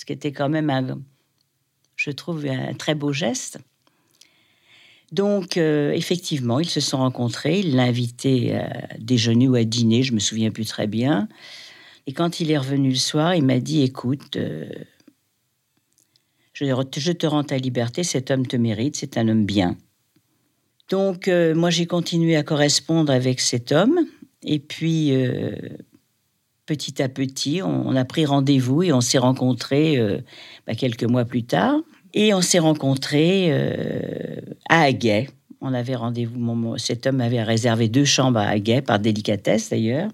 ce 0.00 0.06
qui 0.06 0.14
était 0.14 0.32
quand 0.32 0.48
même, 0.48 0.70
un, 0.70 0.98
je 1.94 2.10
trouve, 2.10 2.46
un 2.46 2.72
très 2.72 2.94
beau 2.94 3.12
geste. 3.12 3.58
Donc, 5.12 5.58
euh, 5.58 5.92
effectivement, 5.92 6.58
ils 6.58 6.70
se 6.70 6.80
sont 6.80 6.96
rencontrés. 6.96 7.60
Il 7.60 7.76
l'a 7.76 7.82
invité 7.82 8.56
à 8.56 8.96
déjeuner 8.98 9.46
ou 9.46 9.56
à 9.56 9.64
dîner, 9.64 10.02
je 10.02 10.14
me 10.14 10.18
souviens 10.18 10.50
plus 10.50 10.64
très 10.64 10.86
bien. 10.86 11.28
Et 12.06 12.14
quand 12.14 12.40
il 12.40 12.50
est 12.50 12.56
revenu 12.56 12.88
le 12.88 12.94
soir, 12.94 13.34
il 13.34 13.44
m'a 13.44 13.60
dit 13.60 13.82
Écoute, 13.82 14.36
euh, 14.36 14.70
je, 16.54 17.12
te 17.12 17.26
rends 17.26 17.44
ta 17.44 17.58
liberté, 17.58 18.02
cet 18.02 18.30
homme 18.30 18.46
te 18.46 18.56
mérite, 18.56 18.96
c'est 18.96 19.18
un 19.18 19.28
homme 19.28 19.44
bien. 19.44 19.76
Donc, 20.88 21.28
euh, 21.28 21.54
moi, 21.54 21.68
j'ai 21.68 21.84
continué 21.84 22.36
à 22.36 22.42
correspondre 22.42 23.12
avec 23.12 23.38
cet 23.40 23.70
homme. 23.70 24.00
Et 24.44 24.60
puis, 24.60 25.12
petit 26.70 27.02
à 27.02 27.08
petit, 27.08 27.62
on, 27.64 27.96
a 27.96 28.04
pris 28.04 28.24
rendez-vous 28.24 28.84
et 28.84 28.92
on 28.92 29.00
s'est 29.00 29.18
rencontrés 29.18 29.98
euh, 29.98 30.18
bah, 30.68 30.76
quelques 30.76 31.02
mois 31.02 31.24
plus 31.24 31.42
tard. 31.42 31.80
Et 32.14 32.32
on 32.32 32.42
s'est 32.42 32.60
rencontrés 32.60 33.48
euh, 33.50 34.36
à 34.68 34.82
Aguet. 34.82 35.28
On 35.60 35.74
avait 35.74 35.96
rendez-vous. 35.96 36.78
Cet 36.78 37.08
homme 37.08 37.20
avait 37.20 37.42
réservé 37.42 37.88
deux 37.88 38.04
chambres 38.04 38.38
à 38.38 38.46
Aguet, 38.46 38.82
par 38.82 39.00
délicatesse 39.00 39.70
d'ailleurs. 39.70 40.12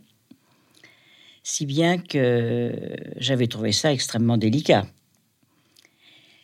Si 1.43 1.67
bien 1.67 1.99
que 1.99 2.73
j'avais 3.19 3.49
trouvé 3.49 3.73
ça 3.73 3.93
extrêmement 3.93 4.39
délicat. 4.39 4.87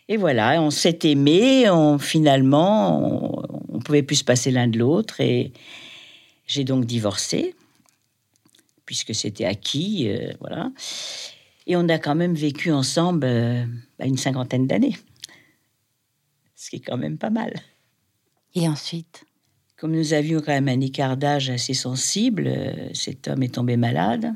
Et 0.08 0.18
voilà, 0.18 0.60
on 0.60 0.70
s'est 0.70 0.98
aimé, 1.04 1.70
on, 1.70 1.98
finalement, 1.98 3.40
on, 3.70 3.78
ne 3.78 3.82
pouvait 3.82 4.02
plus 4.02 4.16
se 4.16 4.24
passer 4.24 4.50
l'un 4.50 4.68
de 4.68 4.78
l'autre. 4.78 5.22
Et 5.22 5.54
j'ai 6.46 6.64
donc 6.64 6.84
divorcé 6.84 7.54
puisque 8.86 9.14
c'était 9.14 9.44
acquis, 9.44 10.08
euh, 10.08 10.32
voilà. 10.40 10.70
Et 11.66 11.76
on 11.76 11.88
a 11.88 11.98
quand 11.98 12.14
même 12.14 12.34
vécu 12.34 12.72
ensemble 12.72 13.24
euh, 13.24 13.64
bah, 13.98 14.06
une 14.06 14.16
cinquantaine 14.16 14.66
d'années, 14.66 14.96
ce 16.56 16.70
qui 16.70 16.76
est 16.76 16.80
quand 16.80 16.98
même 16.98 17.18
pas 17.18 17.30
mal. 17.30 17.54
Et 18.54 18.68
ensuite? 18.68 19.24
Comme 19.76 19.92
nous 19.92 20.12
avions 20.12 20.40
quand 20.40 20.52
même 20.52 20.68
un 20.68 20.80
écart 20.80 21.16
d'âge 21.16 21.50
assez 21.50 21.74
sensible, 21.74 22.46
euh, 22.46 22.88
cet 22.94 23.28
homme 23.28 23.42
est 23.42 23.54
tombé 23.54 23.76
malade. 23.76 24.32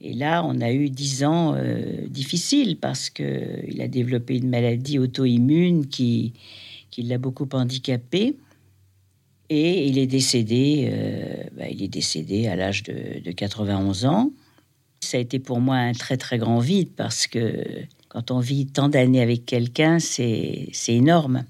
Et 0.00 0.14
là, 0.14 0.44
on 0.44 0.60
a 0.60 0.72
eu 0.72 0.90
dix 0.90 1.24
ans 1.24 1.54
euh, 1.56 2.06
difficiles 2.06 2.78
parce 2.78 3.10
qu'il 3.10 3.80
a 3.80 3.88
développé 3.88 4.36
une 4.36 4.48
maladie 4.48 4.98
auto-immune 4.98 5.86
qui, 5.88 6.32
qui 6.90 7.02
l'a 7.02 7.18
beaucoup 7.18 7.48
handicapé. 7.52 8.36
Et 9.50 9.86
il 9.86 9.98
est 9.98 10.06
décédé, 10.06 10.88
euh, 10.92 11.44
bah, 11.56 11.68
il 11.68 11.82
est 11.82 11.88
décédé 11.88 12.46
à 12.46 12.56
l'âge 12.56 12.84
de, 12.84 13.20
de 13.20 13.32
91 13.32 14.06
ans. 14.06 14.30
Ça 15.00 15.16
a 15.16 15.20
été 15.20 15.38
pour 15.38 15.60
moi 15.60 15.76
un 15.76 15.92
très 15.92 16.16
très 16.16 16.38
grand 16.38 16.60
vide 16.60 16.90
parce 16.94 17.26
que 17.26 17.84
quand 18.08 18.30
on 18.30 18.40
vit 18.40 18.66
tant 18.66 18.88
d'années 18.88 19.22
avec 19.22 19.46
quelqu'un, 19.46 19.98
c'est 20.00 20.72
énorme. 20.88 21.44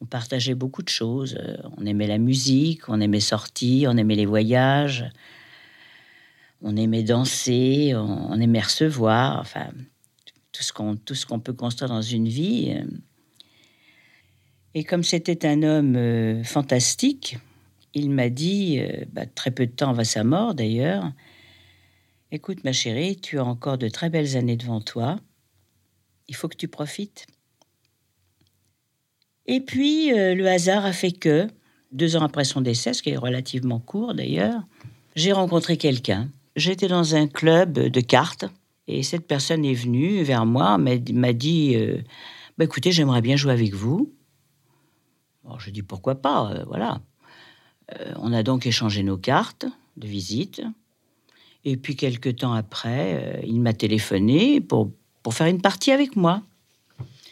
On 0.00 0.06
partageait 0.06 0.54
beaucoup 0.54 0.82
de 0.82 0.88
choses. 0.88 1.38
On 1.76 1.86
aimait 1.86 2.08
la 2.08 2.18
musique, 2.18 2.88
on 2.88 3.00
aimait 3.00 3.20
sortir, 3.20 3.90
on 3.92 3.96
aimait 3.96 4.16
les 4.16 4.26
voyages, 4.26 5.08
on 6.62 6.76
aimait 6.76 7.04
danser, 7.04 7.94
on, 7.94 8.40
aimait 8.40 8.60
recevoir. 8.60 9.40
Enfin, 9.40 9.68
tout 10.50 10.64
ce 10.64 10.72
qu'on 10.72 10.96
tout 10.96 11.14
ce 11.14 11.26
qu'on 11.26 11.38
peut 11.38 11.52
construire 11.52 11.90
dans 11.90 12.02
une 12.02 12.26
vie. 12.28 12.76
Et 14.74 14.84
comme 14.84 15.02
c'était 15.02 15.46
un 15.46 15.62
homme 15.62 15.96
euh, 15.96 16.44
fantastique, 16.44 17.38
il 17.94 18.10
m'a 18.10 18.30
dit, 18.30 18.78
euh, 18.80 19.04
bah, 19.12 19.26
très 19.26 19.50
peu 19.50 19.66
de 19.66 19.72
temps 19.72 19.90
avant 19.90 20.04
sa 20.04 20.24
mort 20.24 20.54
d'ailleurs, 20.54 21.12
Écoute 22.34 22.64
ma 22.64 22.72
chérie, 22.72 23.16
tu 23.16 23.38
as 23.38 23.44
encore 23.44 23.76
de 23.76 23.88
très 23.88 24.08
belles 24.08 24.38
années 24.38 24.56
devant 24.56 24.80
toi. 24.80 25.20
Il 26.28 26.34
faut 26.34 26.48
que 26.48 26.56
tu 26.56 26.66
profites. 26.66 27.26
Et 29.44 29.60
puis, 29.60 30.14
euh, 30.14 30.34
le 30.34 30.48
hasard 30.48 30.86
a 30.86 30.94
fait 30.94 31.12
que, 31.12 31.46
deux 31.90 32.16
ans 32.16 32.22
après 32.22 32.44
son 32.44 32.62
décès, 32.62 32.94
ce 32.94 33.02
qui 33.02 33.10
est 33.10 33.18
relativement 33.18 33.80
court 33.80 34.14
d'ailleurs, 34.14 34.62
j'ai 35.14 35.32
rencontré 35.32 35.76
quelqu'un. 35.76 36.30
J'étais 36.56 36.88
dans 36.88 37.14
un 37.14 37.26
club 37.26 37.74
de 37.74 38.00
cartes 38.00 38.46
et 38.88 39.02
cette 39.02 39.26
personne 39.26 39.66
est 39.66 39.74
venue 39.74 40.22
vers 40.22 40.46
moi, 40.46 40.78
m'a 40.78 40.96
dit 41.34 41.76
bah, 42.56 42.64
Écoutez, 42.64 42.92
j'aimerais 42.92 43.20
bien 43.20 43.36
jouer 43.36 43.52
avec 43.52 43.74
vous. 43.74 44.10
Je 45.58 45.70
dis 45.70 45.82
pourquoi 45.82 46.16
pas, 46.16 46.52
euh, 46.52 46.64
voilà. 46.66 47.00
Euh, 47.94 48.14
on 48.18 48.32
a 48.32 48.42
donc 48.42 48.66
échangé 48.66 49.02
nos 49.02 49.16
cartes 49.16 49.66
de 49.96 50.06
visite. 50.06 50.62
Et 51.64 51.76
puis, 51.76 51.96
quelques 51.96 52.36
temps 52.36 52.52
après, 52.52 53.14
euh, 53.14 53.40
il 53.44 53.60
m'a 53.60 53.72
téléphoné 53.72 54.60
pour, 54.60 54.90
pour 55.22 55.34
faire 55.34 55.46
une 55.46 55.60
partie 55.60 55.92
avec 55.92 56.16
moi. 56.16 56.42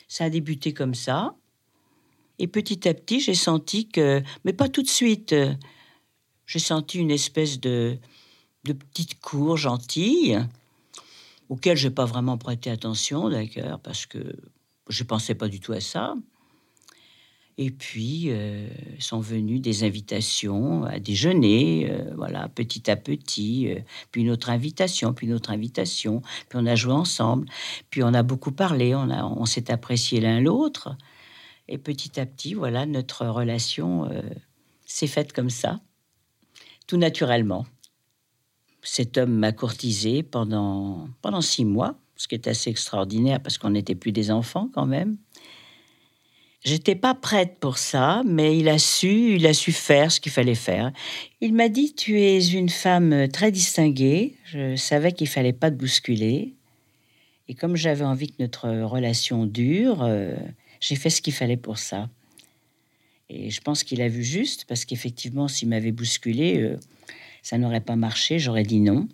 Ça 0.08 0.24
a 0.24 0.30
débuté 0.30 0.72
comme 0.72 0.94
ça. 0.94 1.34
Et 2.38 2.46
petit 2.46 2.88
à 2.88 2.94
petit, 2.94 3.20
j'ai 3.20 3.34
senti 3.34 3.88
que, 3.88 4.22
mais 4.44 4.52
pas 4.52 4.68
tout 4.68 4.82
de 4.82 4.88
suite, 4.88 5.34
j'ai 6.46 6.58
senti 6.58 6.98
une 6.98 7.10
espèce 7.10 7.60
de, 7.60 7.98
de 8.64 8.72
petite 8.72 9.20
cour 9.20 9.56
gentille, 9.56 10.38
auquel 11.48 11.76
je 11.76 11.88
n'ai 11.88 11.94
pas 11.94 12.06
vraiment 12.06 12.38
prêté 12.38 12.70
attention 12.70 13.28
d'ailleurs, 13.28 13.78
parce 13.80 14.06
que 14.06 14.36
je 14.88 15.02
ne 15.02 15.06
pensais 15.06 15.34
pas 15.34 15.48
du 15.48 15.60
tout 15.60 15.72
à 15.72 15.80
ça. 15.80 16.14
Et 17.62 17.70
puis 17.70 18.30
euh, 18.30 18.66
sont 19.00 19.20
venues 19.20 19.58
des 19.58 19.84
invitations 19.84 20.84
à 20.84 20.98
déjeuner, 20.98 21.90
euh, 21.90 22.10
voilà, 22.16 22.48
petit 22.48 22.90
à 22.90 22.96
petit, 22.96 23.68
euh, 23.68 23.80
puis 24.10 24.22
une 24.22 24.30
autre 24.30 24.48
invitation, 24.48 25.12
puis 25.12 25.26
une 25.26 25.34
autre 25.34 25.50
invitation, 25.50 26.22
puis 26.48 26.58
on 26.58 26.64
a 26.64 26.74
joué 26.74 26.94
ensemble, 26.94 27.46
puis 27.90 28.02
on 28.02 28.14
a 28.14 28.22
beaucoup 28.22 28.50
parlé, 28.50 28.94
on, 28.94 29.10
on 29.10 29.44
s'est 29.44 29.70
apprécié 29.70 30.20
l'un 30.22 30.40
l'autre, 30.40 30.96
et 31.68 31.76
petit 31.76 32.18
à 32.18 32.24
petit, 32.24 32.54
voilà, 32.54 32.86
notre 32.86 33.26
relation 33.26 34.08
s'est 34.86 35.06
faite 35.06 35.34
comme 35.34 35.50
ça, 35.50 35.80
tout 36.86 36.96
naturellement. 36.96 37.66
Cet 38.82 39.18
homme 39.18 39.34
m'a 39.34 39.52
courtisé 39.52 40.22
pendant, 40.22 41.08
pendant 41.20 41.42
six 41.42 41.66
mois, 41.66 41.94
ce 42.16 42.26
qui 42.26 42.34
est 42.34 42.48
assez 42.48 42.70
extraordinaire 42.70 43.40
parce 43.42 43.58
qu'on 43.58 43.70
n'était 43.70 43.94
plus 43.94 44.12
des 44.12 44.30
enfants 44.30 44.70
quand 44.74 44.86
même. 44.86 45.18
J'étais 46.62 46.94
pas 46.94 47.14
prête 47.14 47.58
pour 47.58 47.78
ça, 47.78 48.22
mais 48.26 48.58
il 48.58 48.68
a 48.68 48.78
su, 48.78 49.36
il 49.36 49.46
a 49.46 49.54
su 49.54 49.72
faire 49.72 50.12
ce 50.12 50.20
qu'il 50.20 50.30
fallait 50.30 50.54
faire. 50.54 50.92
Il 51.40 51.54
m'a 51.54 51.68
dit 51.70 51.94
"Tu 51.94 52.20
es 52.20 52.46
une 52.48 52.68
femme 52.68 53.28
très 53.28 53.50
distinguée." 53.50 54.36
Je 54.44 54.76
savais 54.76 55.12
qu'il 55.12 55.28
fallait 55.28 55.54
pas 55.54 55.70
te 55.70 55.76
bousculer. 55.76 56.54
Et 57.48 57.54
comme 57.54 57.76
j'avais 57.76 58.04
envie 58.04 58.28
que 58.28 58.40
notre 58.40 58.68
relation 58.68 59.46
dure, 59.46 60.02
euh, 60.02 60.36
j'ai 60.80 60.96
fait 60.96 61.10
ce 61.10 61.22
qu'il 61.22 61.32
fallait 61.32 61.56
pour 61.56 61.78
ça. 61.78 62.08
Et 63.28 63.50
je 63.50 63.60
pense 63.60 63.82
qu'il 63.82 64.02
a 64.02 64.08
vu 64.08 64.22
juste, 64.22 64.66
parce 64.66 64.84
qu'effectivement, 64.84 65.48
s'il 65.48 65.68
m'avait 65.68 65.92
bousculé, 65.92 66.60
euh, 66.60 66.76
ça 67.42 67.58
n'aurait 67.58 67.80
pas 67.80 67.96
marché, 67.96 68.38
j'aurais 68.38 68.64
dit 68.64 68.80
non. 68.80 69.08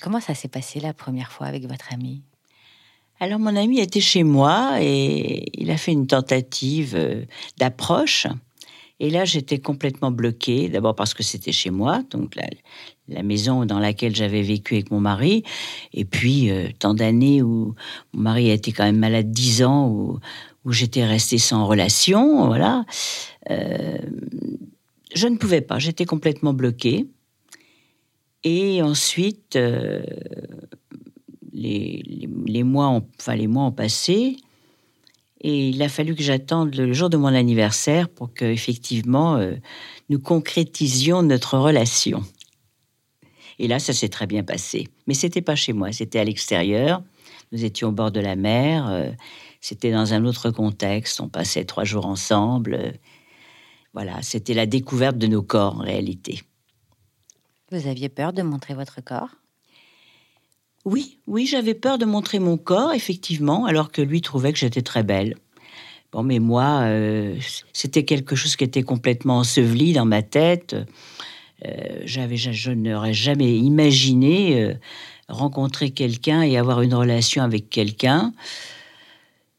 Comment 0.00 0.20
ça 0.20 0.34
s'est 0.34 0.48
passé 0.48 0.78
la 0.78 0.92
première 0.92 1.32
fois 1.32 1.46
avec 1.46 1.64
votre 1.66 1.92
ami 1.92 2.22
alors 3.22 3.38
mon 3.38 3.54
ami 3.54 3.78
était 3.78 4.00
chez 4.00 4.24
moi 4.24 4.78
et 4.80 5.44
il 5.54 5.70
a 5.70 5.76
fait 5.76 5.92
une 5.92 6.08
tentative 6.08 6.94
euh, 6.96 7.22
d'approche. 7.56 8.26
Et 8.98 9.10
là, 9.10 9.24
j'étais 9.24 9.58
complètement 9.58 10.10
bloquée, 10.10 10.68
d'abord 10.68 10.96
parce 10.96 11.14
que 11.14 11.22
c'était 11.22 11.52
chez 11.52 11.70
moi, 11.70 12.02
donc 12.10 12.34
la, 12.34 13.22
maison 13.22 13.64
dans 13.64 13.78
laquelle 13.78 14.16
j'avais 14.16 14.42
vécu 14.42 14.74
avec 14.74 14.90
mon 14.90 14.98
mari, 14.98 15.44
et 15.94 16.04
puis 16.04 16.50
euh, 16.50 16.66
tant 16.80 16.94
d'années 16.94 17.42
où 17.42 17.76
mon 18.12 18.22
mari 18.22 18.50
a 18.50 18.54
été 18.54 18.72
quand 18.72 18.82
même 18.82 18.98
malade 18.98 19.30
dix 19.30 19.62
ans, 19.62 19.88
où, 19.88 20.18
j'étais 20.72 21.04
restée 21.04 21.38
sans 21.38 21.64
relation, 21.64 22.48
voilà. 22.48 22.84
Euh, 23.50 23.98
je 25.14 25.28
ne 25.28 25.36
pouvais 25.36 25.60
pas, 25.60 25.78
j'étais 25.78 26.06
complètement 26.06 26.54
bloquée. 26.54 27.06
Et 28.42 28.82
ensuite, 28.82 29.56
les, 31.52 32.62
mois 32.64 32.88
ont, 32.88 33.06
enfin, 33.18 33.36
les 33.36 33.46
mois 33.46 33.64
ont 33.64 33.72
passé 33.72 34.36
et 35.40 35.68
il 35.68 35.82
a 35.82 35.88
fallu 35.88 36.14
que 36.14 36.22
j'attende 36.22 36.74
le 36.74 36.92
jour 36.92 37.10
de 37.10 37.16
mon 37.16 37.28
anniversaire 37.28 38.08
pour 38.08 38.32
que 38.32 38.44
effectivement 38.44 39.36
euh, 39.36 39.56
nous 40.08 40.20
concrétisions 40.20 41.22
notre 41.22 41.58
relation. 41.58 42.22
Et 43.58 43.68
là, 43.68 43.78
ça 43.78 43.92
s'est 43.92 44.08
très 44.08 44.26
bien 44.26 44.42
passé. 44.42 44.88
Mais 45.06 45.14
c'était 45.14 45.42
pas 45.42 45.56
chez 45.56 45.72
moi, 45.72 45.92
c'était 45.92 46.20
à 46.20 46.24
l'extérieur. 46.24 47.02
Nous 47.50 47.64
étions 47.64 47.88
au 47.88 47.92
bord 47.92 48.10
de 48.10 48.20
la 48.20 48.36
mer. 48.36 48.88
Euh, 48.88 49.10
c'était 49.60 49.92
dans 49.92 50.14
un 50.14 50.24
autre 50.24 50.50
contexte. 50.50 51.20
On 51.20 51.28
passait 51.28 51.64
trois 51.64 51.84
jours 51.84 52.06
ensemble. 52.06 52.94
voilà, 53.92 54.22
c'était 54.22 54.54
la 54.54 54.66
découverte 54.66 55.18
de 55.18 55.26
nos 55.26 55.42
corps 55.42 55.76
en 55.76 55.82
réalité. 55.82 56.42
Vous 57.70 57.86
aviez 57.86 58.08
peur 58.08 58.32
de 58.32 58.42
montrer 58.42 58.74
votre 58.74 59.02
corps? 59.02 59.41
Oui, 60.84 61.18
oui, 61.26 61.46
j'avais 61.46 61.74
peur 61.74 61.98
de 61.98 62.04
montrer 62.04 62.38
mon 62.40 62.56
corps, 62.56 62.92
effectivement, 62.92 63.66
alors 63.66 63.92
que 63.92 64.02
lui 64.02 64.20
trouvait 64.20 64.52
que 64.52 64.58
j'étais 64.58 64.82
très 64.82 65.04
belle. 65.04 65.36
Bon, 66.10 66.22
mais 66.22 66.40
moi, 66.40 66.82
euh, 66.82 67.36
c'était 67.72 68.04
quelque 68.04 68.36
chose 68.36 68.56
qui 68.56 68.64
était 68.64 68.82
complètement 68.82 69.38
enseveli 69.38 69.92
dans 69.92 70.04
ma 70.04 70.22
tête. 70.22 70.76
Euh, 71.64 72.02
je 72.04 72.70
n'aurais 72.72 73.14
jamais 73.14 73.56
imaginé 73.56 74.60
euh, 74.60 74.74
rencontrer 75.28 75.90
quelqu'un 75.90 76.42
et 76.42 76.58
avoir 76.58 76.82
une 76.82 76.94
relation 76.94 77.42
avec 77.42 77.70
quelqu'un. 77.70 78.34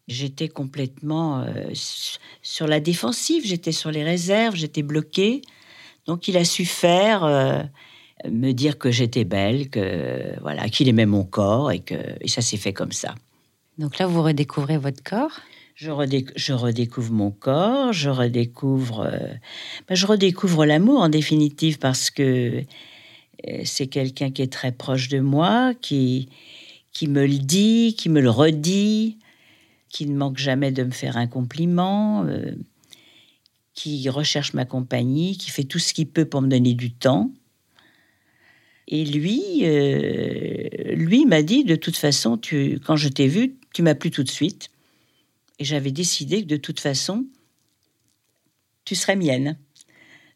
J'étais 0.10 0.50
complètement 0.50 1.46
sur 2.42 2.68
la 2.68 2.82
défensive, 2.82 3.44
j'étais 3.46 3.72
sur 3.72 3.90
les 3.90 4.04
réserves, 4.04 4.54
j'étais 4.54 4.84
bloquée. 4.84 5.42
Donc 6.08 6.28
il 6.28 6.36
a 6.36 6.44
su 6.44 6.66
faire 6.66 7.24
me 8.30 8.52
dire 8.52 8.78
que 8.78 8.92
j'étais 8.92 9.24
belle, 9.24 9.70
que 9.70 10.40
voilà, 10.42 10.70
qu'il 10.70 10.88
aimait 10.90 11.06
mon 11.06 11.24
corps 11.24 11.72
et 11.72 11.80
que 11.80 11.96
ça 12.26 12.42
s'est 12.42 12.58
fait 12.58 12.74
comme 12.74 12.92
ça. 12.92 13.16
Donc 13.78 13.98
là, 13.98 14.08
vous 14.08 14.22
redécouvrez 14.22 14.78
votre 14.78 15.04
corps? 15.04 15.40
Je, 15.76 15.90
je 16.36 16.54
redécouvre 16.54 17.12
mon 17.12 17.32
corps, 17.32 17.92
je 17.94 18.10
redécouvre, 18.10 19.02
euh, 19.02 19.34
ben, 19.88 19.96
je 19.96 20.06
redécouvre 20.06 20.66
l'amour 20.66 21.02
en 21.02 21.10
définitive 21.10 21.80
parce 21.80 22.12
que 22.12 22.64
euh, 23.48 23.62
c'est 23.66 23.88
quelqu'un 23.88 24.30
qui 24.30 24.44
est 24.44 24.54
très 24.54 24.72
proche 24.72 25.10
de 25.10 25.20
moi, 25.20 25.74
qui 25.82 26.30
qui 26.92 27.08
me 27.08 27.26
le 27.26 27.40
dit, 27.40 27.96
qui 27.98 28.08
me 28.08 28.22
le 28.22 28.30
redit, 28.30 29.18
qui 29.90 30.06
ne 30.06 30.16
manque 30.16 30.38
jamais 30.38 30.72
de 30.72 30.84
me 30.84 30.92
faire 30.92 31.18
un 31.18 31.26
compliment, 31.26 32.24
euh, 32.26 32.52
qui 33.74 34.08
recherche 34.10 34.54
ma 34.54 34.66
compagnie, 34.66 35.36
qui 35.36 35.50
fait 35.50 35.64
tout 35.64 35.80
ce 35.80 35.94
qu'il 35.94 36.08
peut 36.08 36.26
pour 36.26 36.44
me 36.44 36.48
donner 36.48 36.76
du 36.76 36.92
temps. 36.92 37.32
Et 38.88 39.06
lui, 39.06 39.62
euh, 39.64 40.96
lui 40.96 41.26
m'a 41.26 41.42
dit 41.42 41.64
de 41.64 41.76
toute 41.76 41.98
façon, 41.98 42.38
tu, 42.38 42.80
quand 42.86 42.96
je 42.96 43.08
t'ai 43.10 43.28
vu, 43.28 43.56
tu 43.74 43.82
m'as 43.82 43.96
plu 43.96 44.12
tout 44.12 44.24
de 44.24 44.30
suite. 44.30 44.70
Et 45.60 45.66
j'avais 45.66 45.92
décidé 45.92 46.42
que 46.42 46.48
de 46.48 46.58
toute 46.58 46.80
façon, 46.80 47.26
tu 48.86 48.96
serais 48.96 49.16
mienne. 49.16 49.58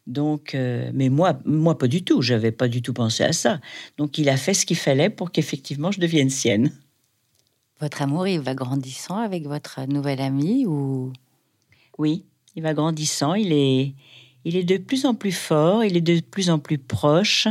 Donc, 0.06 0.54
euh, 0.54 0.90
mais 0.94 1.10
moi, 1.10 1.38
moi 1.44 1.76
pas 1.76 1.86
du 1.86 2.02
tout. 2.02 2.22
J'avais 2.22 2.52
pas 2.52 2.68
du 2.68 2.80
tout 2.80 2.94
pensé 2.94 3.22
à 3.24 3.32
ça. 3.32 3.60
Donc, 3.98 4.16
il 4.16 4.28
a 4.30 4.38
fait 4.38 4.54
ce 4.54 4.64
qu'il 4.64 4.78
fallait 4.78 5.10
pour 5.10 5.30
qu'effectivement 5.32 5.90
je 5.90 6.00
devienne 6.00 6.30
sienne. 6.30 6.72
Votre 7.80 8.02
amour, 8.02 8.26
il 8.26 8.40
va 8.40 8.54
grandissant 8.54 9.18
avec 9.18 9.46
votre 9.46 9.86
nouvelle 9.86 10.20
amie 10.20 10.64
ou? 10.66 11.12
Oui, 11.98 12.24
il 12.56 12.62
va 12.62 12.72
grandissant. 12.72 13.34
Il 13.34 13.52
est, 13.52 13.92
Il 14.44 14.56
est 14.56 14.64
de 14.64 14.78
plus 14.78 15.04
en 15.04 15.14
plus 15.14 15.32
fort, 15.32 15.84
il 15.84 15.96
est 15.96 16.00
de 16.00 16.20
plus 16.20 16.48
en 16.48 16.58
plus 16.58 16.78
proche. 16.78 17.48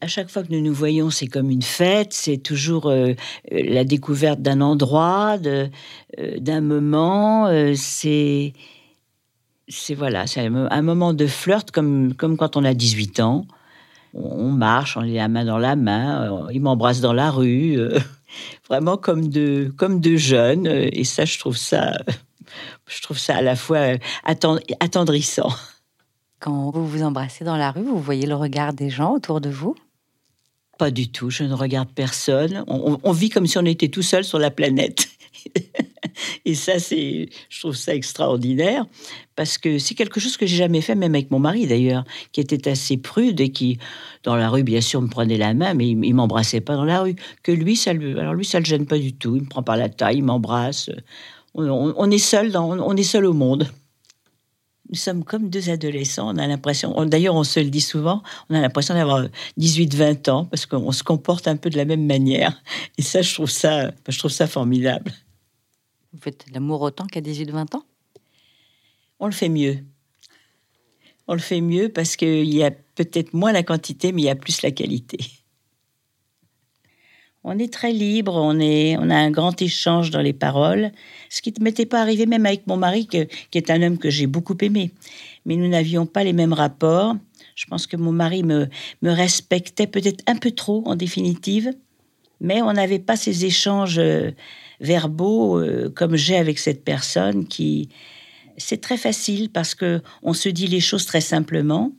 À 0.00 0.06
chaque 0.06 0.30
fois 0.30 0.44
que 0.44 0.52
nous 0.52 0.60
nous 0.60 0.72
voyons, 0.72 1.10
c'est 1.10 1.26
comme 1.26 1.50
une 1.50 1.62
fête, 1.62 2.12
c'est 2.12 2.36
toujours 2.36 2.86
euh, 2.86 3.14
euh, 3.52 3.62
la 3.64 3.82
découverte 3.82 4.40
d'un 4.40 4.60
endroit, 4.60 5.36
euh, 5.44 5.68
d'un 6.38 6.60
moment. 6.60 7.50
c'est, 7.74 8.52
voilà, 9.96 10.28
c'est 10.28 10.46
un 10.46 10.82
moment 10.82 11.14
de 11.14 11.26
flirt 11.26 11.72
comme, 11.72 12.14
comme 12.14 12.36
quand 12.36 12.56
on 12.56 12.64
a 12.64 12.74
18 12.74 13.18
ans. 13.20 13.44
On 14.14 14.50
marche, 14.50 14.96
on 14.96 15.02
est 15.02 15.14
la 15.14 15.26
main 15.26 15.44
dans 15.44 15.58
la 15.58 15.74
main, 15.74 16.46
il 16.52 16.62
m'embrasse 16.62 17.00
dans 17.00 17.12
la 17.12 17.30
rue, 17.30 17.76
vraiment 18.68 18.96
comme 18.96 19.28
de, 19.28 19.72
comme 19.76 20.00
de 20.00 20.16
jeunes. 20.16 20.66
Et 20.68 21.02
ça, 21.02 21.24
je 21.24 21.40
trouve 21.40 21.56
ça, 21.56 21.98
je 22.86 23.02
trouve 23.02 23.18
ça 23.18 23.36
à 23.36 23.42
la 23.42 23.56
fois 23.56 23.96
attendrissant. 24.24 25.50
Quand 26.38 26.70
vous 26.70 26.86
vous 26.86 27.02
embrassez 27.02 27.44
dans 27.44 27.56
la 27.56 27.72
rue, 27.72 27.82
vous 27.82 28.00
voyez 28.00 28.26
le 28.26 28.36
regard 28.36 28.72
des 28.72 28.90
gens 28.90 29.14
autour 29.14 29.40
de 29.40 29.50
vous? 29.50 29.74
Pas 30.78 30.92
du 30.92 31.10
tout, 31.10 31.28
je 31.28 31.42
ne 31.42 31.54
regarde 31.54 31.88
personne. 31.92 32.64
On, 32.68 33.12
vit 33.12 33.30
comme 33.30 33.48
si 33.48 33.58
on 33.58 33.64
était 33.64 33.88
tout 33.88 34.02
seul 34.02 34.22
sur 34.22 34.38
la 34.38 34.52
planète. 34.52 35.08
et 36.44 36.54
ça, 36.54 36.78
c'est, 36.78 37.28
je 37.48 37.60
trouve 37.60 37.74
ça 37.74 37.96
extraordinaire 37.96 38.86
parce 39.34 39.58
que 39.58 39.78
c'est 39.78 39.96
quelque 39.96 40.20
chose 40.20 40.36
que 40.36 40.46
j'ai 40.46 40.56
jamais 40.56 40.80
fait, 40.80 40.94
même 40.94 41.16
avec 41.16 41.32
mon 41.32 41.40
mari 41.40 41.66
d'ailleurs, 41.66 42.04
qui 42.30 42.40
était 42.40 42.70
assez 42.70 42.96
prude 42.96 43.40
et 43.40 43.50
qui, 43.50 43.78
dans 44.22 44.36
la 44.36 44.48
rue, 44.48 44.62
bien 44.62 44.80
sûr, 44.80 45.02
me 45.02 45.08
prenait 45.08 45.36
la 45.36 45.52
main, 45.52 45.74
mais 45.74 45.88
il, 45.88 46.14
m'embrassait 46.14 46.60
pas 46.60 46.76
dans 46.76 46.84
la 46.84 47.02
rue. 47.02 47.16
Que 47.42 47.50
lui, 47.50 47.74
ça 47.74 47.90
alors 47.90 48.34
lui, 48.34 48.44
ça 48.44 48.60
le 48.60 48.64
gêne 48.64 48.86
pas 48.86 48.98
du 48.98 49.12
tout. 49.12 49.34
Il 49.34 49.42
me 49.42 49.48
prend 49.48 49.64
par 49.64 49.76
la 49.76 49.88
taille, 49.88 50.18
il 50.18 50.24
m'embrasse. 50.24 50.90
On, 51.54 52.10
est 52.10 52.18
seul, 52.18 52.56
on 52.56 52.96
est 52.96 53.02
seul 53.02 53.26
au 53.26 53.32
monde. 53.32 53.68
Nous 54.90 54.96
sommes 54.96 55.22
comme 55.22 55.50
deux 55.50 55.68
adolescents. 55.68 56.34
On 56.34 56.38
a 56.38 56.46
l'impression, 56.46 57.04
d'ailleurs, 57.04 57.34
on 57.34 57.44
se 57.44 57.60
le 57.60 57.68
dit 57.68 57.80
souvent, 57.80 58.22
on 58.48 58.54
a 58.54 58.60
l'impression 58.60 58.94
d'avoir 58.94 59.26
18-20 59.58 60.30
ans 60.30 60.44
parce 60.46 60.64
qu'on 60.64 60.92
se 60.92 61.02
comporte 61.02 61.46
un 61.46 61.56
peu 61.56 61.68
de 61.68 61.76
la 61.76 61.84
même 61.84 62.06
manière. 62.06 62.62
Et 62.96 63.02
ça, 63.02 63.20
je 63.20 63.34
trouve 63.34 63.50
ça, 63.50 63.90
je 64.08 64.18
trouve 64.18 64.30
ça 64.30 64.46
formidable. 64.46 65.12
Vous 66.12 66.20
faites 66.20 66.46
l'amour 66.52 66.80
autant 66.80 67.06
qu'à 67.06 67.20
18-20 67.20 67.76
ans? 67.76 67.84
On 69.20 69.26
le 69.26 69.32
fait 69.32 69.50
mieux. 69.50 69.78
On 71.26 71.34
le 71.34 71.40
fait 71.40 71.60
mieux 71.60 71.90
parce 71.90 72.16
qu'il 72.16 72.52
y 72.54 72.64
a 72.64 72.70
peut-être 72.70 73.34
moins 73.34 73.52
la 73.52 73.62
quantité, 73.62 74.12
mais 74.12 74.22
il 74.22 74.24
y 74.24 74.30
a 74.30 74.36
plus 74.36 74.62
la 74.62 74.70
qualité 74.70 75.18
on 77.44 77.58
est 77.58 77.72
très 77.72 77.92
libre, 77.92 78.34
on, 78.34 78.58
est, 78.58 78.96
on 78.98 79.10
a 79.10 79.16
un 79.16 79.30
grand 79.30 79.60
échange 79.62 80.10
dans 80.10 80.20
les 80.20 80.32
paroles, 80.32 80.90
ce 81.30 81.40
qui 81.40 81.52
ne 81.56 81.64
m'était 81.64 81.86
pas 81.86 82.00
arrivé 82.00 82.26
même 82.26 82.46
avec 82.46 82.66
mon 82.66 82.76
mari, 82.76 83.06
qui 83.06 83.26
est 83.54 83.70
un 83.70 83.82
homme 83.82 83.98
que 83.98 84.10
j'ai 84.10 84.26
beaucoup 84.26 84.56
aimé. 84.60 84.92
Mais 85.46 85.56
nous 85.56 85.68
n'avions 85.68 86.04
pas 86.04 86.24
les 86.24 86.32
mêmes 86.32 86.52
rapports. 86.52 87.16
Je 87.54 87.66
pense 87.66 87.86
que 87.86 87.96
mon 87.96 88.12
mari 88.12 88.42
me, 88.42 88.68
respectait 89.02 89.86
peut-être 89.86 90.22
un 90.26 90.36
peu 90.36 90.50
trop, 90.50 90.82
en 90.86 90.96
définitive, 90.96 91.72
mais 92.40 92.60
on 92.62 92.72
n'avait 92.72 92.98
pas 92.98 93.16
ces 93.16 93.44
échanges 93.44 93.98
euh, 93.98 94.30
verbaux 94.80 95.58
euh, 95.58 95.90
comme 95.90 96.16
j'ai 96.16 96.36
avec 96.36 96.58
cette 96.58 96.84
personne 96.84 97.46
qui... 97.46 97.88
C'est 98.60 98.80
très 98.80 98.96
facile 98.96 99.50
parce 99.50 99.76
que 99.76 100.02
on 100.24 100.32
se 100.32 100.48
dit 100.48 100.66
les 100.66 100.80
choses 100.80 101.06
très 101.06 101.20
simplement. 101.20 101.92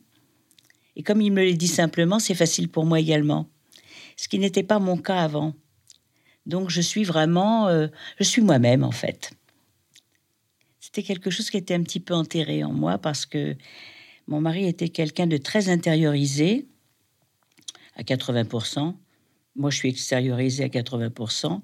Et 0.98 1.04
comme 1.04 1.22
il 1.22 1.32
me 1.32 1.42
les 1.42 1.54
dit 1.54 1.70
simplement, 1.70 2.20
c'est 2.20 2.34
facile 2.34 2.68
pour 2.68 2.86
moi 2.86 3.00
également 3.00 3.48
ce 4.20 4.28
qui 4.28 4.38
n'était 4.38 4.64
pas 4.64 4.80
mon 4.80 4.98
cas 4.98 5.22
avant. 5.22 5.54
Donc 6.46 6.70
je 6.70 6.82
suis 6.82 7.06
vraiment, 7.06 7.70
euh, 7.70 7.88
je 8.20 8.26
suis 8.26 8.42
moi-même 8.42 8.84
en 8.84 8.92
fait. 8.92 9.32
C'était 10.82 11.04
quelque 11.04 11.30
chose 11.30 11.50
qui 11.50 11.56
était 11.56 11.74
un 11.74 11.84
petit 11.84 12.02
peu 12.02 12.14
enterré 12.14 12.66
en 12.66 12.74
moi 12.74 12.98
parce 12.98 13.26
que 13.26 13.56
mon 14.28 14.42
mari 14.42 14.68
était 14.68 14.90
quelqu'un 14.90 15.26
de 15.26 15.38
très 15.38 15.70
intériorisé 15.70 16.68
à 17.96 18.04
80%. 18.04 18.94
Moi, 19.56 19.70
je 19.70 19.78
suis 19.78 19.90
extériorisée 19.90 20.66
à 20.66 20.68
80%. 20.68 21.62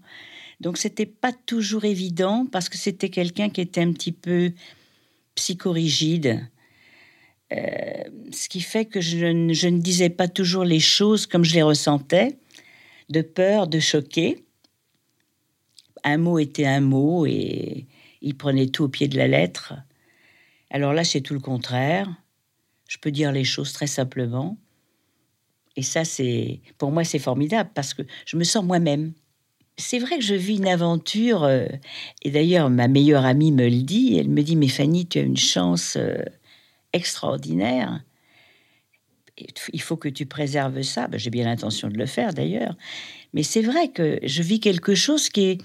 Donc, 0.61 0.77
c'était 0.77 1.05
pas 1.05 1.33
toujours 1.33 1.83
évident 1.85 2.45
parce 2.51 2.69
que 2.69 2.77
c'était 2.77 3.09
quelqu'un 3.09 3.49
qui 3.49 3.61
était 3.61 3.81
un 3.81 3.91
petit 3.91 4.11
peu 4.11 4.53
psychorigide. 5.35 6.49
Euh, 7.53 8.03
ce 8.31 8.49
qui 8.49 8.61
fait 8.61 8.85
que 8.85 9.01
je 9.01 9.25
ne 9.27 9.79
disais 9.79 10.09
pas 10.09 10.27
toujours 10.27 10.63
les 10.63 10.79
choses 10.79 11.27
comme 11.27 11.43
je 11.43 11.53
les 11.53 11.61
ressentais 11.61 12.37
de 13.09 13.21
peur 13.21 13.67
de 13.67 13.79
choquer. 13.79 14.43
Un 16.03 16.17
mot 16.17 16.39
était 16.39 16.65
un 16.65 16.81
mot 16.81 17.25
et 17.25 17.85
il 18.21 18.35
prenait 18.35 18.67
tout 18.67 18.85
au 18.85 18.89
pied 18.89 19.07
de 19.07 19.17
la 19.17 19.27
lettre. 19.27 19.73
Alors 20.69 20.93
là, 20.93 21.03
c'est 21.03 21.21
tout 21.21 21.33
le 21.33 21.39
contraire. 21.39 22.09
Je 22.87 22.97
peux 22.97 23.11
dire 23.11 23.31
les 23.31 23.43
choses 23.43 23.73
très 23.73 23.87
simplement. 23.87 24.57
Et 25.75 25.81
ça, 25.81 26.05
c'est 26.05 26.61
pour 26.77 26.91
moi, 26.91 27.03
c'est 27.03 27.19
formidable 27.19 27.69
parce 27.73 27.93
que 27.93 28.03
je 28.25 28.37
me 28.37 28.43
sens 28.43 28.63
moi-même. 28.63 29.13
C'est 29.77 29.99
vrai 29.99 30.17
que 30.17 30.23
je 30.23 30.35
vis 30.35 30.55
une 30.55 30.67
aventure, 30.67 31.43
euh, 31.43 31.67
et 32.21 32.31
d'ailleurs, 32.31 32.69
ma 32.69 32.87
meilleure 32.87 33.25
amie 33.25 33.51
me 33.51 33.67
le 33.67 33.81
dit. 33.81 34.17
Elle 34.17 34.29
me 34.29 34.41
dit 34.41 34.55
Mais 34.55 34.69
Fanny, 34.69 35.05
tu 35.05 35.19
as 35.19 35.23
une 35.23 35.35
chance 35.35 35.97
euh, 35.97 36.23
extraordinaire 36.95 38.01
il 39.73 39.81
faut 39.81 39.97
que 39.97 40.09
tu 40.09 40.25
préserves 40.25 40.81
ça. 40.81 41.07
Ben, 41.07 41.19
j'ai 41.19 41.29
bien 41.29 41.45
l'intention 41.45 41.89
de 41.89 41.97
le 41.97 42.05
faire 42.05 42.33
d'ailleurs. 42.33 42.75
Mais 43.33 43.43
c'est 43.43 43.61
vrai 43.61 43.91
que 43.91 44.19
je 44.23 44.41
vis 44.41 44.59
quelque 44.59 44.95
chose 44.95 45.29
qui, 45.29 45.41
est, 45.41 45.61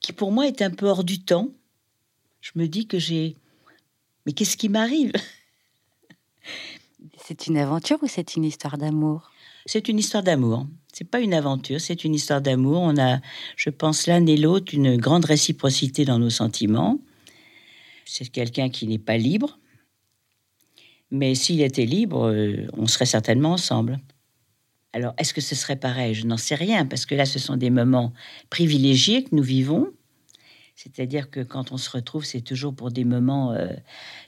qui 0.00 0.12
pour 0.12 0.32
moi 0.32 0.46
est 0.46 0.62
un 0.62 0.70
peu 0.70 0.86
hors 0.86 1.04
du 1.04 1.20
temps. 1.20 1.48
Je 2.40 2.52
me 2.54 2.66
dis 2.66 2.86
que 2.86 2.98
j'ai... 2.98 3.36
Mais 4.24 4.32
qu'est-ce 4.32 4.56
qui 4.56 4.68
m'arrive? 4.68 5.12
C'est 7.24 7.46
une 7.46 7.56
aventure 7.56 7.98
ou 8.02 8.08
c'est 8.08 8.36
une 8.36 8.44
histoire 8.44 8.76
d'amour? 8.76 9.32
C'est 9.64 9.88
une 9.88 9.98
histoire 9.98 10.22
d'amour. 10.22 10.66
C'est 10.92 11.08
pas 11.08 11.20
une 11.20 11.34
aventure, 11.34 11.80
c'est 11.80 12.04
une 12.04 12.14
histoire 12.14 12.40
d'amour. 12.40 12.80
On 12.82 12.96
a, 12.98 13.20
je 13.56 13.70
pense, 13.70 14.06
l'un 14.06 14.24
et 14.26 14.36
l'autre 14.36 14.74
une 14.74 14.96
grande 14.96 15.24
réciprocité 15.24 16.04
dans 16.04 16.18
nos 16.18 16.30
sentiments. 16.30 16.98
C'est 18.04 18.28
quelqu'un 18.28 18.68
qui 18.68 18.86
n'est 18.86 18.98
pas 18.98 19.16
libre, 19.16 19.58
mais 21.10 21.34
s'il 21.34 21.60
était 21.60 21.86
libre, 21.86 22.28
euh, 22.28 22.66
on 22.72 22.86
serait 22.86 23.06
certainement 23.06 23.52
ensemble. 23.52 23.98
Alors, 24.92 25.14
est-ce 25.18 25.34
que 25.34 25.40
ce 25.40 25.54
serait 25.54 25.76
pareil? 25.76 26.14
Je 26.14 26.26
n'en 26.26 26.36
sais 26.36 26.54
rien, 26.54 26.86
parce 26.86 27.06
que 27.06 27.14
là, 27.14 27.26
ce 27.26 27.38
sont 27.38 27.56
des 27.56 27.70
moments 27.70 28.12
privilégiés 28.50 29.24
que 29.24 29.34
nous 29.34 29.42
vivons. 29.42 29.92
C'est-à-dire 30.74 31.30
que 31.30 31.40
quand 31.40 31.72
on 31.72 31.76
se 31.76 31.90
retrouve, 31.90 32.24
c'est 32.24 32.40
toujours 32.40 32.74
pour 32.74 32.90
des 32.90 33.04
moments 33.04 33.52
euh, 33.52 33.68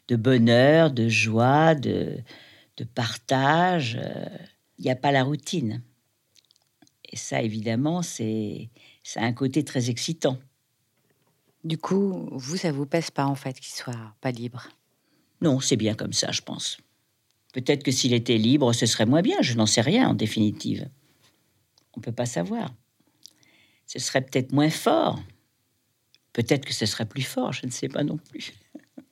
de 0.09 0.17
bonheur, 0.17 0.91
de 0.91 1.09
joie, 1.09 1.75
de, 1.75 2.23
partage. 2.95 3.99
Euh, 4.01 4.27
il 4.79 4.85
n'y 4.85 4.91
a 4.91 4.97
pas 4.97 5.11
la 5.11 5.25
routine. 5.25 5.83
Et 7.11 7.17
ça, 7.17 7.43
évidemment, 7.43 8.03
c'est 8.03 8.71
un 9.17 9.33
côté 9.33 9.65
très 9.65 9.91
excitant. 9.91 10.39
Du 11.65 11.77
coup, 11.77 12.29
vous, 12.33 12.57
ça 12.57 12.73
vous 12.73 12.87
pèse 12.87 13.11
pas 13.11 13.27
en 13.27 13.35
fait 13.35 13.59
qu'il 13.59 13.75
soit 13.75 14.15
pas 14.21 14.31
libre? 14.31 14.69
Non, 15.41 15.61
c'est 15.61 15.77
bien 15.77 15.95
comme 15.95 16.13
ça, 16.13 16.33
je 16.33 16.43
pense. 16.43 16.79
Peut-être 17.53 17.83
que 17.83 17.91
s'il 17.91 18.13
était 18.13 18.39
libre, 18.39 18.73
ce 18.73 18.87
serait 18.87 19.07
moins 19.07 19.23
bien, 19.23 19.37
je 19.41 19.55
n'en 19.55 19.67
sais 19.67 19.81
rien 19.81 20.09
en 20.09 20.15
définitive. 20.15 20.89
On 21.95 22.01
ne 22.01 22.05
peut 22.05 22.13
pas 22.13 22.27
savoir. 22.27 22.75
Ce 23.87 23.99
serait 23.99 24.21
peut-être 24.21 24.53
moins 24.53 24.71
fort. 24.71 25.21
Peut-être 26.33 26.65
que 26.65 26.75
ce 26.75 26.87
serait 26.87 27.07
plus 27.07 27.23
fort, 27.23 27.53
je 27.53 27.67
ne 27.67 27.71
sais 27.71 27.89
pas 27.89 28.05
non 28.05 28.19
plus. 28.19 28.53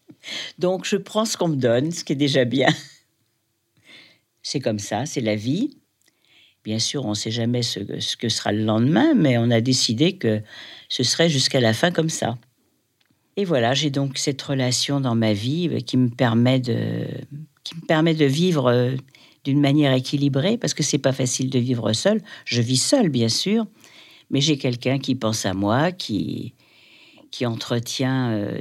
Donc 0.58 0.84
je 0.84 0.96
prends 0.96 1.24
ce 1.24 1.36
qu'on 1.36 1.48
me 1.48 1.56
donne, 1.56 1.90
ce 1.90 2.04
qui 2.04 2.12
est 2.12 2.16
déjà 2.16 2.44
bien. 2.44 2.68
C'est 4.42 4.60
comme 4.60 4.78
ça, 4.78 5.06
c'est 5.06 5.20
la 5.20 5.34
vie. 5.34 5.76
Bien 6.62 6.78
sûr, 6.78 7.04
on 7.04 7.10
ne 7.10 7.14
sait 7.14 7.32
jamais 7.32 7.62
ce, 7.62 7.80
ce, 7.98 8.16
que 8.16 8.28
sera 8.28 8.52
le 8.52 8.62
lendemain, 8.62 9.12
mais 9.12 9.38
on 9.38 9.50
a 9.50 9.60
décidé 9.60 10.18
que 10.18 10.40
ce 10.88 11.02
serait 11.02 11.28
jusqu'à 11.28 11.58
la 11.58 11.72
fin 11.72 11.90
comme 11.90 12.10
ça. 12.10 12.38
Et 13.36 13.44
voilà, 13.44 13.74
j'ai 13.74 13.90
donc 13.90 14.16
cette 14.16 14.40
relation 14.40 15.00
dans 15.00 15.14
ma 15.14 15.34
vie 15.34 15.68
euh, 15.70 15.80
qui 15.80 15.96
me 15.98 16.08
permet 16.08 16.58
de, 16.58 17.06
qui 17.64 17.76
me 17.76 17.86
permet 17.86 18.14
de 18.14 18.24
vivre 18.24 18.70
euh, 18.70 18.92
d'une 19.44 19.60
manière 19.60 19.92
équilibrée, 19.92 20.56
parce 20.56 20.72
que 20.72 20.82
c'est 20.82 20.98
pas 20.98 21.12
facile 21.12 21.50
de 21.50 21.58
vivre 21.58 21.92
seul. 21.92 22.22
Je 22.46 22.62
vis 22.62 22.78
seul, 22.78 23.10
bien 23.10 23.28
sûr, 23.28 23.66
mais 24.30 24.40
j'ai 24.40 24.56
quelqu'un 24.56 24.98
qui 24.98 25.14
pense 25.14 25.44
à 25.44 25.52
moi, 25.52 25.92
qui, 25.92 26.54
qui 27.30 27.44
entretient 27.44 28.30
euh, 28.32 28.58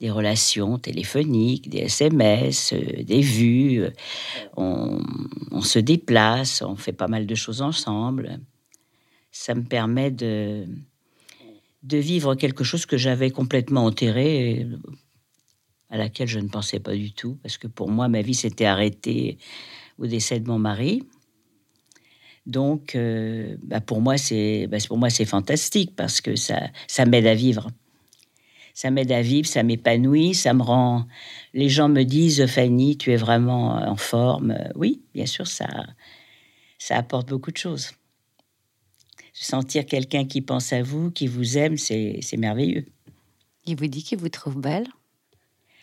des 0.00 0.10
relations 0.10 0.76
téléphoniques, 0.78 1.70
des 1.70 1.78
SMS, 1.78 2.74
des 2.74 3.20
vues. 3.20 3.84
On, 4.56 5.00
on, 5.52 5.62
se 5.62 5.78
déplace, 5.78 6.62
on 6.62 6.74
fait 6.74 6.92
pas 6.92 7.08
mal 7.08 7.26
de 7.26 7.34
choses 7.36 7.62
ensemble. 7.62 8.40
Ça 9.30 9.54
me 9.54 9.62
permet 9.62 10.10
de, 10.10 10.66
de 11.84 11.98
vivre 11.98 12.34
quelque 12.34 12.64
chose 12.64 12.86
que 12.86 12.96
j'avais 12.96 13.30
complètement 13.30 13.84
enterré, 13.84 14.66
à 15.90 15.98
laquelle 15.98 16.28
je 16.28 16.40
ne 16.40 16.48
pensais 16.48 16.80
pas 16.80 16.94
du 16.94 17.12
tout, 17.12 17.38
parce 17.42 17.58
que 17.58 17.68
pour 17.68 17.90
moi, 17.90 18.08
ma 18.08 18.22
vie 18.22 18.34
s'était 18.34 18.64
arrêtée 18.64 19.38
au 19.98 20.06
décès 20.06 20.40
de 20.40 20.48
mon 20.48 20.58
mari. 20.58 21.04
Donc, 22.46 22.94
euh, 22.94 23.56
bah, 23.62 23.80
pour 23.80 24.00
moi, 24.00 24.16
c'est 24.16 24.66
bah, 24.66 24.78
pour 24.86 24.98
moi 24.98 25.08
c'est 25.08 25.24
fantastique 25.24 25.94
parce 25.96 26.20
que 26.20 26.36
ça, 26.36 26.68
ça 26.88 27.06
m'aide 27.06 27.26
à 27.26 27.34
vivre. 27.34 27.70
ça 28.74 28.90
m'aide 28.90 29.12
à 29.12 29.22
vivre, 29.22 29.46
ça 29.46 29.62
m'épanouit, 29.62 30.34
ça 30.34 30.52
me 30.52 30.62
rend. 30.62 31.06
Les 31.54 31.68
gens 31.68 31.88
me 31.88 32.02
disent, 32.02 32.46
Fanny, 32.46 32.98
tu 32.98 33.12
es 33.12 33.16
vraiment 33.16 33.76
en 33.76 33.96
forme. 33.96 34.56
Oui, 34.74 35.02
bien 35.14 35.26
sûr, 35.26 35.46
ça, 35.46 35.68
ça 36.78 36.96
apporte 36.98 37.28
beaucoup 37.28 37.52
de 37.52 37.56
choses. 37.56 37.92
Sentir 39.36 39.84
quelqu'un 39.84 40.24
qui 40.24 40.40
pense 40.40 40.72
à 40.72 40.82
vous, 40.82 41.10
qui 41.10 41.26
vous 41.26 41.58
aime, 41.58 41.76
c'est 41.76 42.36
merveilleux. 42.38 42.86
Il 43.66 43.76
vous 43.76 43.88
dit 43.88 44.02
qu'il 44.02 44.18
vous 44.18 44.28
trouve 44.28 44.60
belle? 44.60 44.86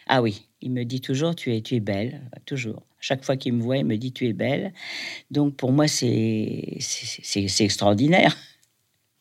Ah 0.07 0.21
oui, 0.21 0.47
il 0.61 0.71
me 0.71 0.83
dit 0.83 1.01
toujours 1.01 1.35
tu 1.35 1.53
es, 1.53 1.61
tu 1.61 1.75
es 1.75 1.79
belle, 1.79 2.21
toujours. 2.45 2.81
Chaque 2.99 3.23
fois 3.25 3.35
qu'il 3.35 3.53
me 3.53 3.61
voit, 3.61 3.77
il 3.77 3.85
me 3.85 3.97
dit 3.97 4.13
tu 4.13 4.27
es 4.27 4.33
belle. 4.33 4.73
Donc 5.31 5.55
pour 5.55 5.71
moi, 5.71 5.87
c'est 5.87 6.77
extraordinaire. 7.59 8.35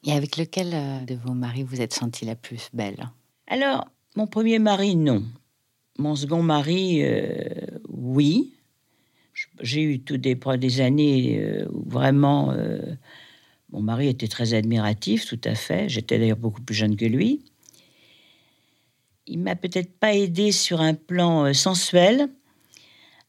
Et 0.07 0.12
avec 0.12 0.37
lequel 0.37 0.71
euh, 0.73 1.01
de 1.01 1.14
vos 1.14 1.35
maris 1.35 1.62
vous 1.62 1.81
êtes 1.81 1.93
sentie 1.93 2.25
la 2.25 2.37
plus 2.37 2.71
belle? 2.73 3.11
Alors, 3.49 3.88
mon 4.16 4.27
premier 4.27 4.59
mari, 4.59 4.97
non. 4.97 5.25
Mon 5.99 6.14
second 6.14 6.43
mari, 6.43 7.03
euh, 7.03 7.79
oui. 7.88 8.55
J'ai 9.61 9.83
eu 9.83 10.01
tout 10.01 10.19
des, 10.19 10.35
des 10.35 10.81
années 10.81 11.38
euh, 11.40 11.69
où 11.73 11.88
vraiment 11.88 12.55
mon 13.72 13.83
mari 13.83 14.09
était 14.09 14.28
très 14.28 14.54
admiratif, 14.54 15.26
tout 15.26 15.40
à 15.44 15.54
fait. 15.54 15.88
J'étais 15.88 16.18
d'ailleurs 16.18 16.37
beaucoup 16.37 16.62
plus 16.62 16.74
jeune 16.74 16.96
que 16.96 17.04
lui. 17.04 17.44
Il 19.26 19.38
m'a 19.38 19.54
peut-être 19.54 19.96
pas 19.98 20.14
aidé 20.14 20.50
sur 20.50 20.80
un 20.80 20.94
plan 20.94 21.46
euh, 21.46 21.52
sensuel 21.52 22.28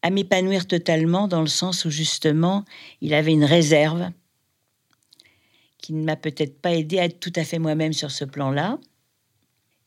à 0.01 0.09
m'épanouir 0.09 0.65
totalement 0.67 1.27
dans 1.27 1.41
le 1.41 1.47
sens 1.47 1.85
où 1.85 1.91
justement 1.91 2.65
il 3.01 3.13
avait 3.13 3.33
une 3.33 3.43
réserve 3.43 4.09
qui 5.77 5.93
ne 5.93 6.03
m'a 6.03 6.15
peut-être 6.15 6.59
pas 6.59 6.73
aidé 6.73 6.97
à 6.97 7.05
être 7.05 7.19
tout 7.19 7.33
à 7.35 7.43
fait 7.43 7.59
moi-même 7.59 7.93
sur 7.93 8.09
ce 8.09 8.25
plan-là. 8.25 8.79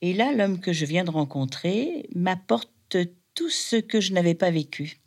Et 0.02 0.12
là, 0.12 0.32
l'homme 0.32 0.60
que 0.60 0.72
je 0.72 0.84
viens 0.84 1.04
de 1.04 1.10
rencontrer 1.10 2.08
m'apporte 2.14 2.70
tout 3.34 3.50
ce 3.50 3.76
que 3.76 4.00
je 4.00 4.12
n'avais 4.12 4.34
pas 4.34 4.50
vécu, 4.50 5.00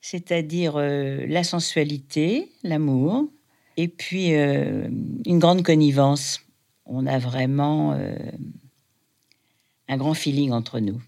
c'est-à-dire 0.00 0.76
euh, 0.76 1.24
la 1.28 1.44
sensualité, 1.44 2.50
l'amour, 2.64 3.28
et 3.76 3.88
puis 3.88 4.34
euh, 4.34 4.88
une 5.26 5.38
grande 5.38 5.62
connivence. 5.62 6.40
On 6.84 7.06
a 7.06 7.18
vraiment 7.18 7.96
un 9.88 9.96
grand 9.96 10.14
feeling 10.14 10.50
entre 10.50 10.80
nous. 10.80 11.00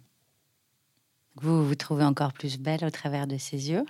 Vous 1.37 1.67
vous 1.67 1.75
trouvez 1.75 2.05
encore 2.05 2.33
plus 2.33 2.59
belle 2.59 2.85
au 2.85 2.91
travers 2.91 3.27
de 3.27 3.37
ses 3.39 3.71
yeux? 3.71 3.85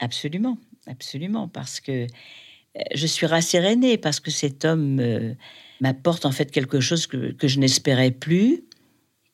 Absolument, 0.00 0.58
absolument, 0.86 1.48
parce 1.48 1.80
que 1.80 1.92
euh, 1.92 2.06
je 2.94 3.06
suis 3.06 3.26
rassérénée, 3.26 3.96
parce 3.96 4.20
que 4.20 4.30
cet 4.30 4.64
homme 4.64 4.98
euh, 5.00 5.34
m'apporte 5.80 6.26
en 6.26 6.32
fait 6.32 6.50
quelque 6.50 6.80
chose 6.80 7.06
que, 7.06 7.34
je 7.40 7.58
n'espérais 7.58 8.10
plus 8.10 8.64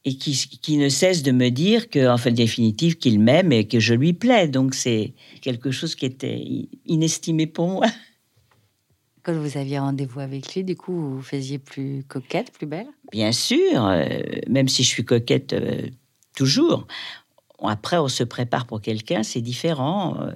et 0.05 0.17
qui, 0.17 0.33
qui, 0.61 0.77
ne 0.77 0.89
cesse 0.89 1.23
de 1.23 1.33
me 1.33 1.49
dire 1.51 1.89
que, 1.89 2.09
en 2.09 2.19
fait, 2.19 2.33
définitive, 2.33 2.99
qu'il 2.99 3.21
m'aime 3.21 3.53
et 3.53 3.67
que 3.67 3.81
je 3.81 3.95
lui 3.95 4.13
plais. 4.13 4.49
Donc 4.49 4.75
c'est 4.75 5.15
quelque 5.41 5.71
chose 5.71 5.95
qui 5.95 6.05
était 6.05 6.45
inestimé 6.85 7.47
pour 7.47 7.69
moi. 7.69 7.87
Quand 9.25 9.33
vous 9.33 9.57
aviez 9.57 9.79
rendez-vous 9.79 10.21
avec 10.21 10.55
lui, 10.55 10.65
du 10.65 10.77
coup, 10.77 10.93
vous 10.93 11.17
vous 11.17 11.23
faisiez 11.23 11.59
plus 11.59 12.05
coquette, 12.07 12.53
plus 12.53 12.67
belle? 12.67 12.89
Bien 13.11 13.33
sûr, 13.33 13.87
euh, 13.87 14.07
même 14.49 14.69
si 14.69 14.83
je 14.83 14.89
suis 14.89 15.05
coquette 15.05 15.55
euh, 15.55 15.89
toujours. 16.37 16.87
Après, 17.63 17.97
on 17.97 18.09
se 18.09 18.23
prépare 18.23 18.67
pour 18.67 18.83
quelqu'un, 18.83 19.23
c'est 19.23 19.41
différent. 19.41 20.21
Euh, 20.21 20.33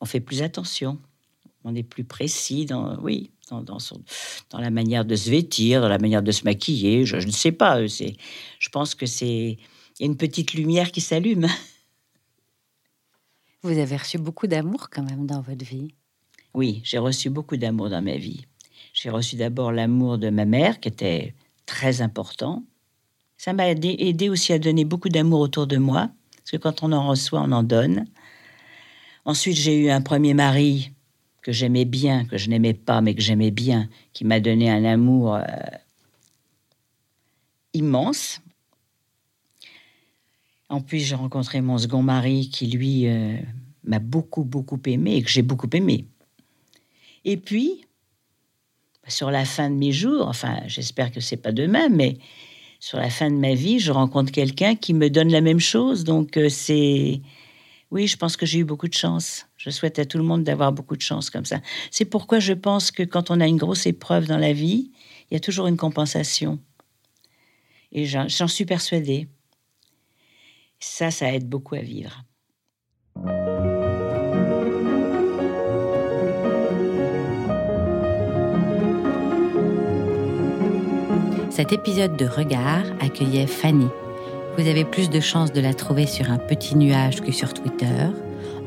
on 0.00 0.06
fait 0.06 0.18
plus 0.18 0.42
attention. 0.42 0.98
On 1.62 1.76
est 1.76 1.84
plus 1.84 2.02
précis 2.02 2.66
dans, 2.66 2.98
oui, 3.00 3.30
dans, 3.48 3.62
dans, 3.62 3.78
dans, 4.50 4.58
la 4.58 4.70
manière 4.70 5.04
de 5.04 5.14
se 5.14 5.30
vêtir, 5.30 5.80
dans 5.80 5.88
la 5.88 5.98
manière 5.98 6.24
de 6.24 6.32
se 6.32 6.42
maquiller. 6.42 7.06
Je, 7.06 7.20
je 7.20 7.26
ne 7.28 7.32
sais 7.32 7.52
pas. 7.52 7.86
C'est, 7.86 8.16
je 8.58 8.68
pense 8.70 8.96
que 8.96 9.06
c'est 9.06 9.58
il 9.98 10.00
y 10.00 10.02
a 10.02 10.06
une 10.06 10.16
petite 10.16 10.54
lumière 10.54 10.90
qui 10.90 11.00
s'allume. 11.00 11.46
Vous 13.62 13.78
avez 13.78 13.96
reçu 13.96 14.18
beaucoup 14.18 14.48
d'amour 14.48 14.90
quand 14.90 15.04
même 15.04 15.26
dans 15.26 15.40
votre 15.42 15.64
vie. 15.64 15.94
Oui, 16.54 16.80
j'ai 16.84 16.98
reçu 16.98 17.30
beaucoup 17.30 17.56
d'amour 17.56 17.88
dans 17.88 18.02
ma 18.02 18.16
vie. 18.16 18.44
J'ai 18.92 19.10
reçu 19.10 19.36
d'abord 19.36 19.72
l'amour 19.72 20.18
de 20.18 20.28
ma 20.28 20.44
mère, 20.44 20.80
qui 20.80 20.88
était 20.88 21.34
très 21.64 22.02
important. 22.02 22.62
Ça 23.38 23.52
m'a 23.52 23.68
aidé, 23.68 24.28
aussi 24.28 24.52
à 24.52 24.58
donner 24.58 24.84
beaucoup 24.84 25.08
d'amour 25.08 25.40
autour 25.40 25.66
de 25.66 25.78
moi, 25.78 26.10
parce 26.36 26.50
que 26.52 26.56
quand 26.58 26.82
on 26.82 26.92
en 26.92 27.08
reçoit, 27.08 27.40
on 27.40 27.52
en 27.52 27.62
donne. 27.62 28.06
Ensuite, 29.24 29.56
j'ai 29.56 29.76
eu 29.78 29.90
un 29.90 30.02
premier 30.02 30.34
mari 30.34 30.92
que 31.40 31.52
j'aimais 31.52 31.84
bien, 31.84 32.24
que 32.26 32.36
je 32.36 32.48
n'aimais 32.50 32.74
pas, 32.74 33.00
mais 33.00 33.14
que 33.14 33.22
j'aimais 33.22 33.50
bien, 33.50 33.88
qui 34.12 34.24
m'a 34.24 34.40
donné 34.40 34.70
un 34.70 34.84
amour 34.84 35.34
euh, 35.34 35.42
immense. 37.72 38.40
En 40.68 40.80
plus, 40.80 41.00
j'ai 41.00 41.14
rencontré 41.14 41.60
mon 41.60 41.78
second 41.78 42.02
mari 42.02 42.48
qui, 42.48 42.66
lui, 42.66 43.08
euh, 43.08 43.38
m'a 43.84 43.98
beaucoup, 43.98 44.44
beaucoup 44.44 44.80
aimé 44.86 45.16
et 45.16 45.22
que 45.22 45.30
j'ai 45.30 45.42
beaucoup 45.42 45.68
aimé. 45.72 46.06
Et 47.24 47.36
puis, 47.36 47.84
sur 49.08 49.30
la 49.30 49.44
fin 49.44 49.70
de 49.70 49.74
mes 49.74 49.92
jours, 49.92 50.26
enfin, 50.28 50.60
j'espère 50.66 51.10
que 51.10 51.20
c'est 51.20 51.36
pas 51.36 51.52
demain, 51.52 51.88
mais 51.88 52.18
sur 52.80 52.98
la 52.98 53.10
fin 53.10 53.30
de 53.30 53.36
ma 53.36 53.54
vie, 53.54 53.78
je 53.78 53.92
rencontre 53.92 54.32
quelqu'un 54.32 54.74
qui 54.74 54.92
me 54.94 55.08
donne 55.08 55.30
la 55.30 55.40
même 55.40 55.60
chose. 55.60 56.04
Donc, 56.04 56.36
euh, 56.36 56.48
c'est. 56.48 57.20
Oui, 57.92 58.06
je 58.06 58.16
pense 58.16 58.36
que 58.36 58.46
j'ai 58.46 58.60
eu 58.60 58.64
beaucoup 58.64 58.88
de 58.88 58.94
chance. 58.94 59.46
Je 59.56 59.70
souhaite 59.70 59.98
à 59.98 60.04
tout 60.04 60.18
le 60.18 60.24
monde 60.24 60.44
d'avoir 60.44 60.72
beaucoup 60.72 60.96
de 60.96 61.02
chance 61.02 61.30
comme 61.30 61.44
ça. 61.44 61.60
C'est 61.90 62.06
pourquoi 62.06 62.40
je 62.40 62.54
pense 62.54 62.90
que 62.90 63.02
quand 63.02 63.30
on 63.30 63.38
a 63.38 63.46
une 63.46 63.58
grosse 63.58 63.86
épreuve 63.86 64.26
dans 64.26 64.38
la 64.38 64.52
vie, 64.52 64.90
il 65.30 65.34
y 65.34 65.36
a 65.36 65.40
toujours 65.40 65.66
une 65.66 65.76
compensation. 65.76 66.58
Et 67.92 68.06
j'en 68.06 68.48
suis 68.48 68.64
persuadée. 68.64 69.28
Ça, 70.80 71.10
ça 71.10 71.32
aide 71.32 71.48
beaucoup 71.48 71.74
à 71.74 71.82
vivre. 71.82 72.24
Cet 81.52 81.70
épisode 81.70 82.16
de 82.16 82.24
Regard 82.24 82.84
accueillait 82.98 83.46
Fanny. 83.46 83.88
Vous 84.56 84.66
avez 84.66 84.86
plus 84.86 85.10
de 85.10 85.20
chances 85.20 85.52
de 85.52 85.60
la 85.60 85.74
trouver 85.74 86.06
sur 86.06 86.30
un 86.30 86.38
petit 86.38 86.74
nuage 86.76 87.20
que 87.20 87.30
sur 87.30 87.52
Twitter. 87.52 88.06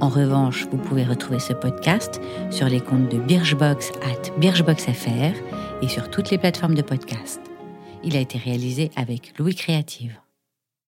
En 0.01 0.07
revanche, 0.07 0.67
vous 0.69 0.77
pouvez 0.77 1.03
retrouver 1.03 1.39
ce 1.39 1.53
podcast 1.53 2.21
sur 2.51 2.69
les 2.69 2.79
comptes 2.79 3.09
de 3.09 3.17
Birchbox 3.17 3.91
at 4.03 4.29
BirchboxFR 4.37 5.33
et 5.81 5.87
sur 5.87 6.11
toutes 6.11 6.29
les 6.29 6.37
plateformes 6.37 6.75
de 6.75 6.83
podcast. 6.83 7.41
Il 8.03 8.15
a 8.15 8.19
été 8.19 8.37
réalisé 8.37 8.91
avec 8.95 9.33
Louis 9.39 9.55
Créative. 9.55 10.19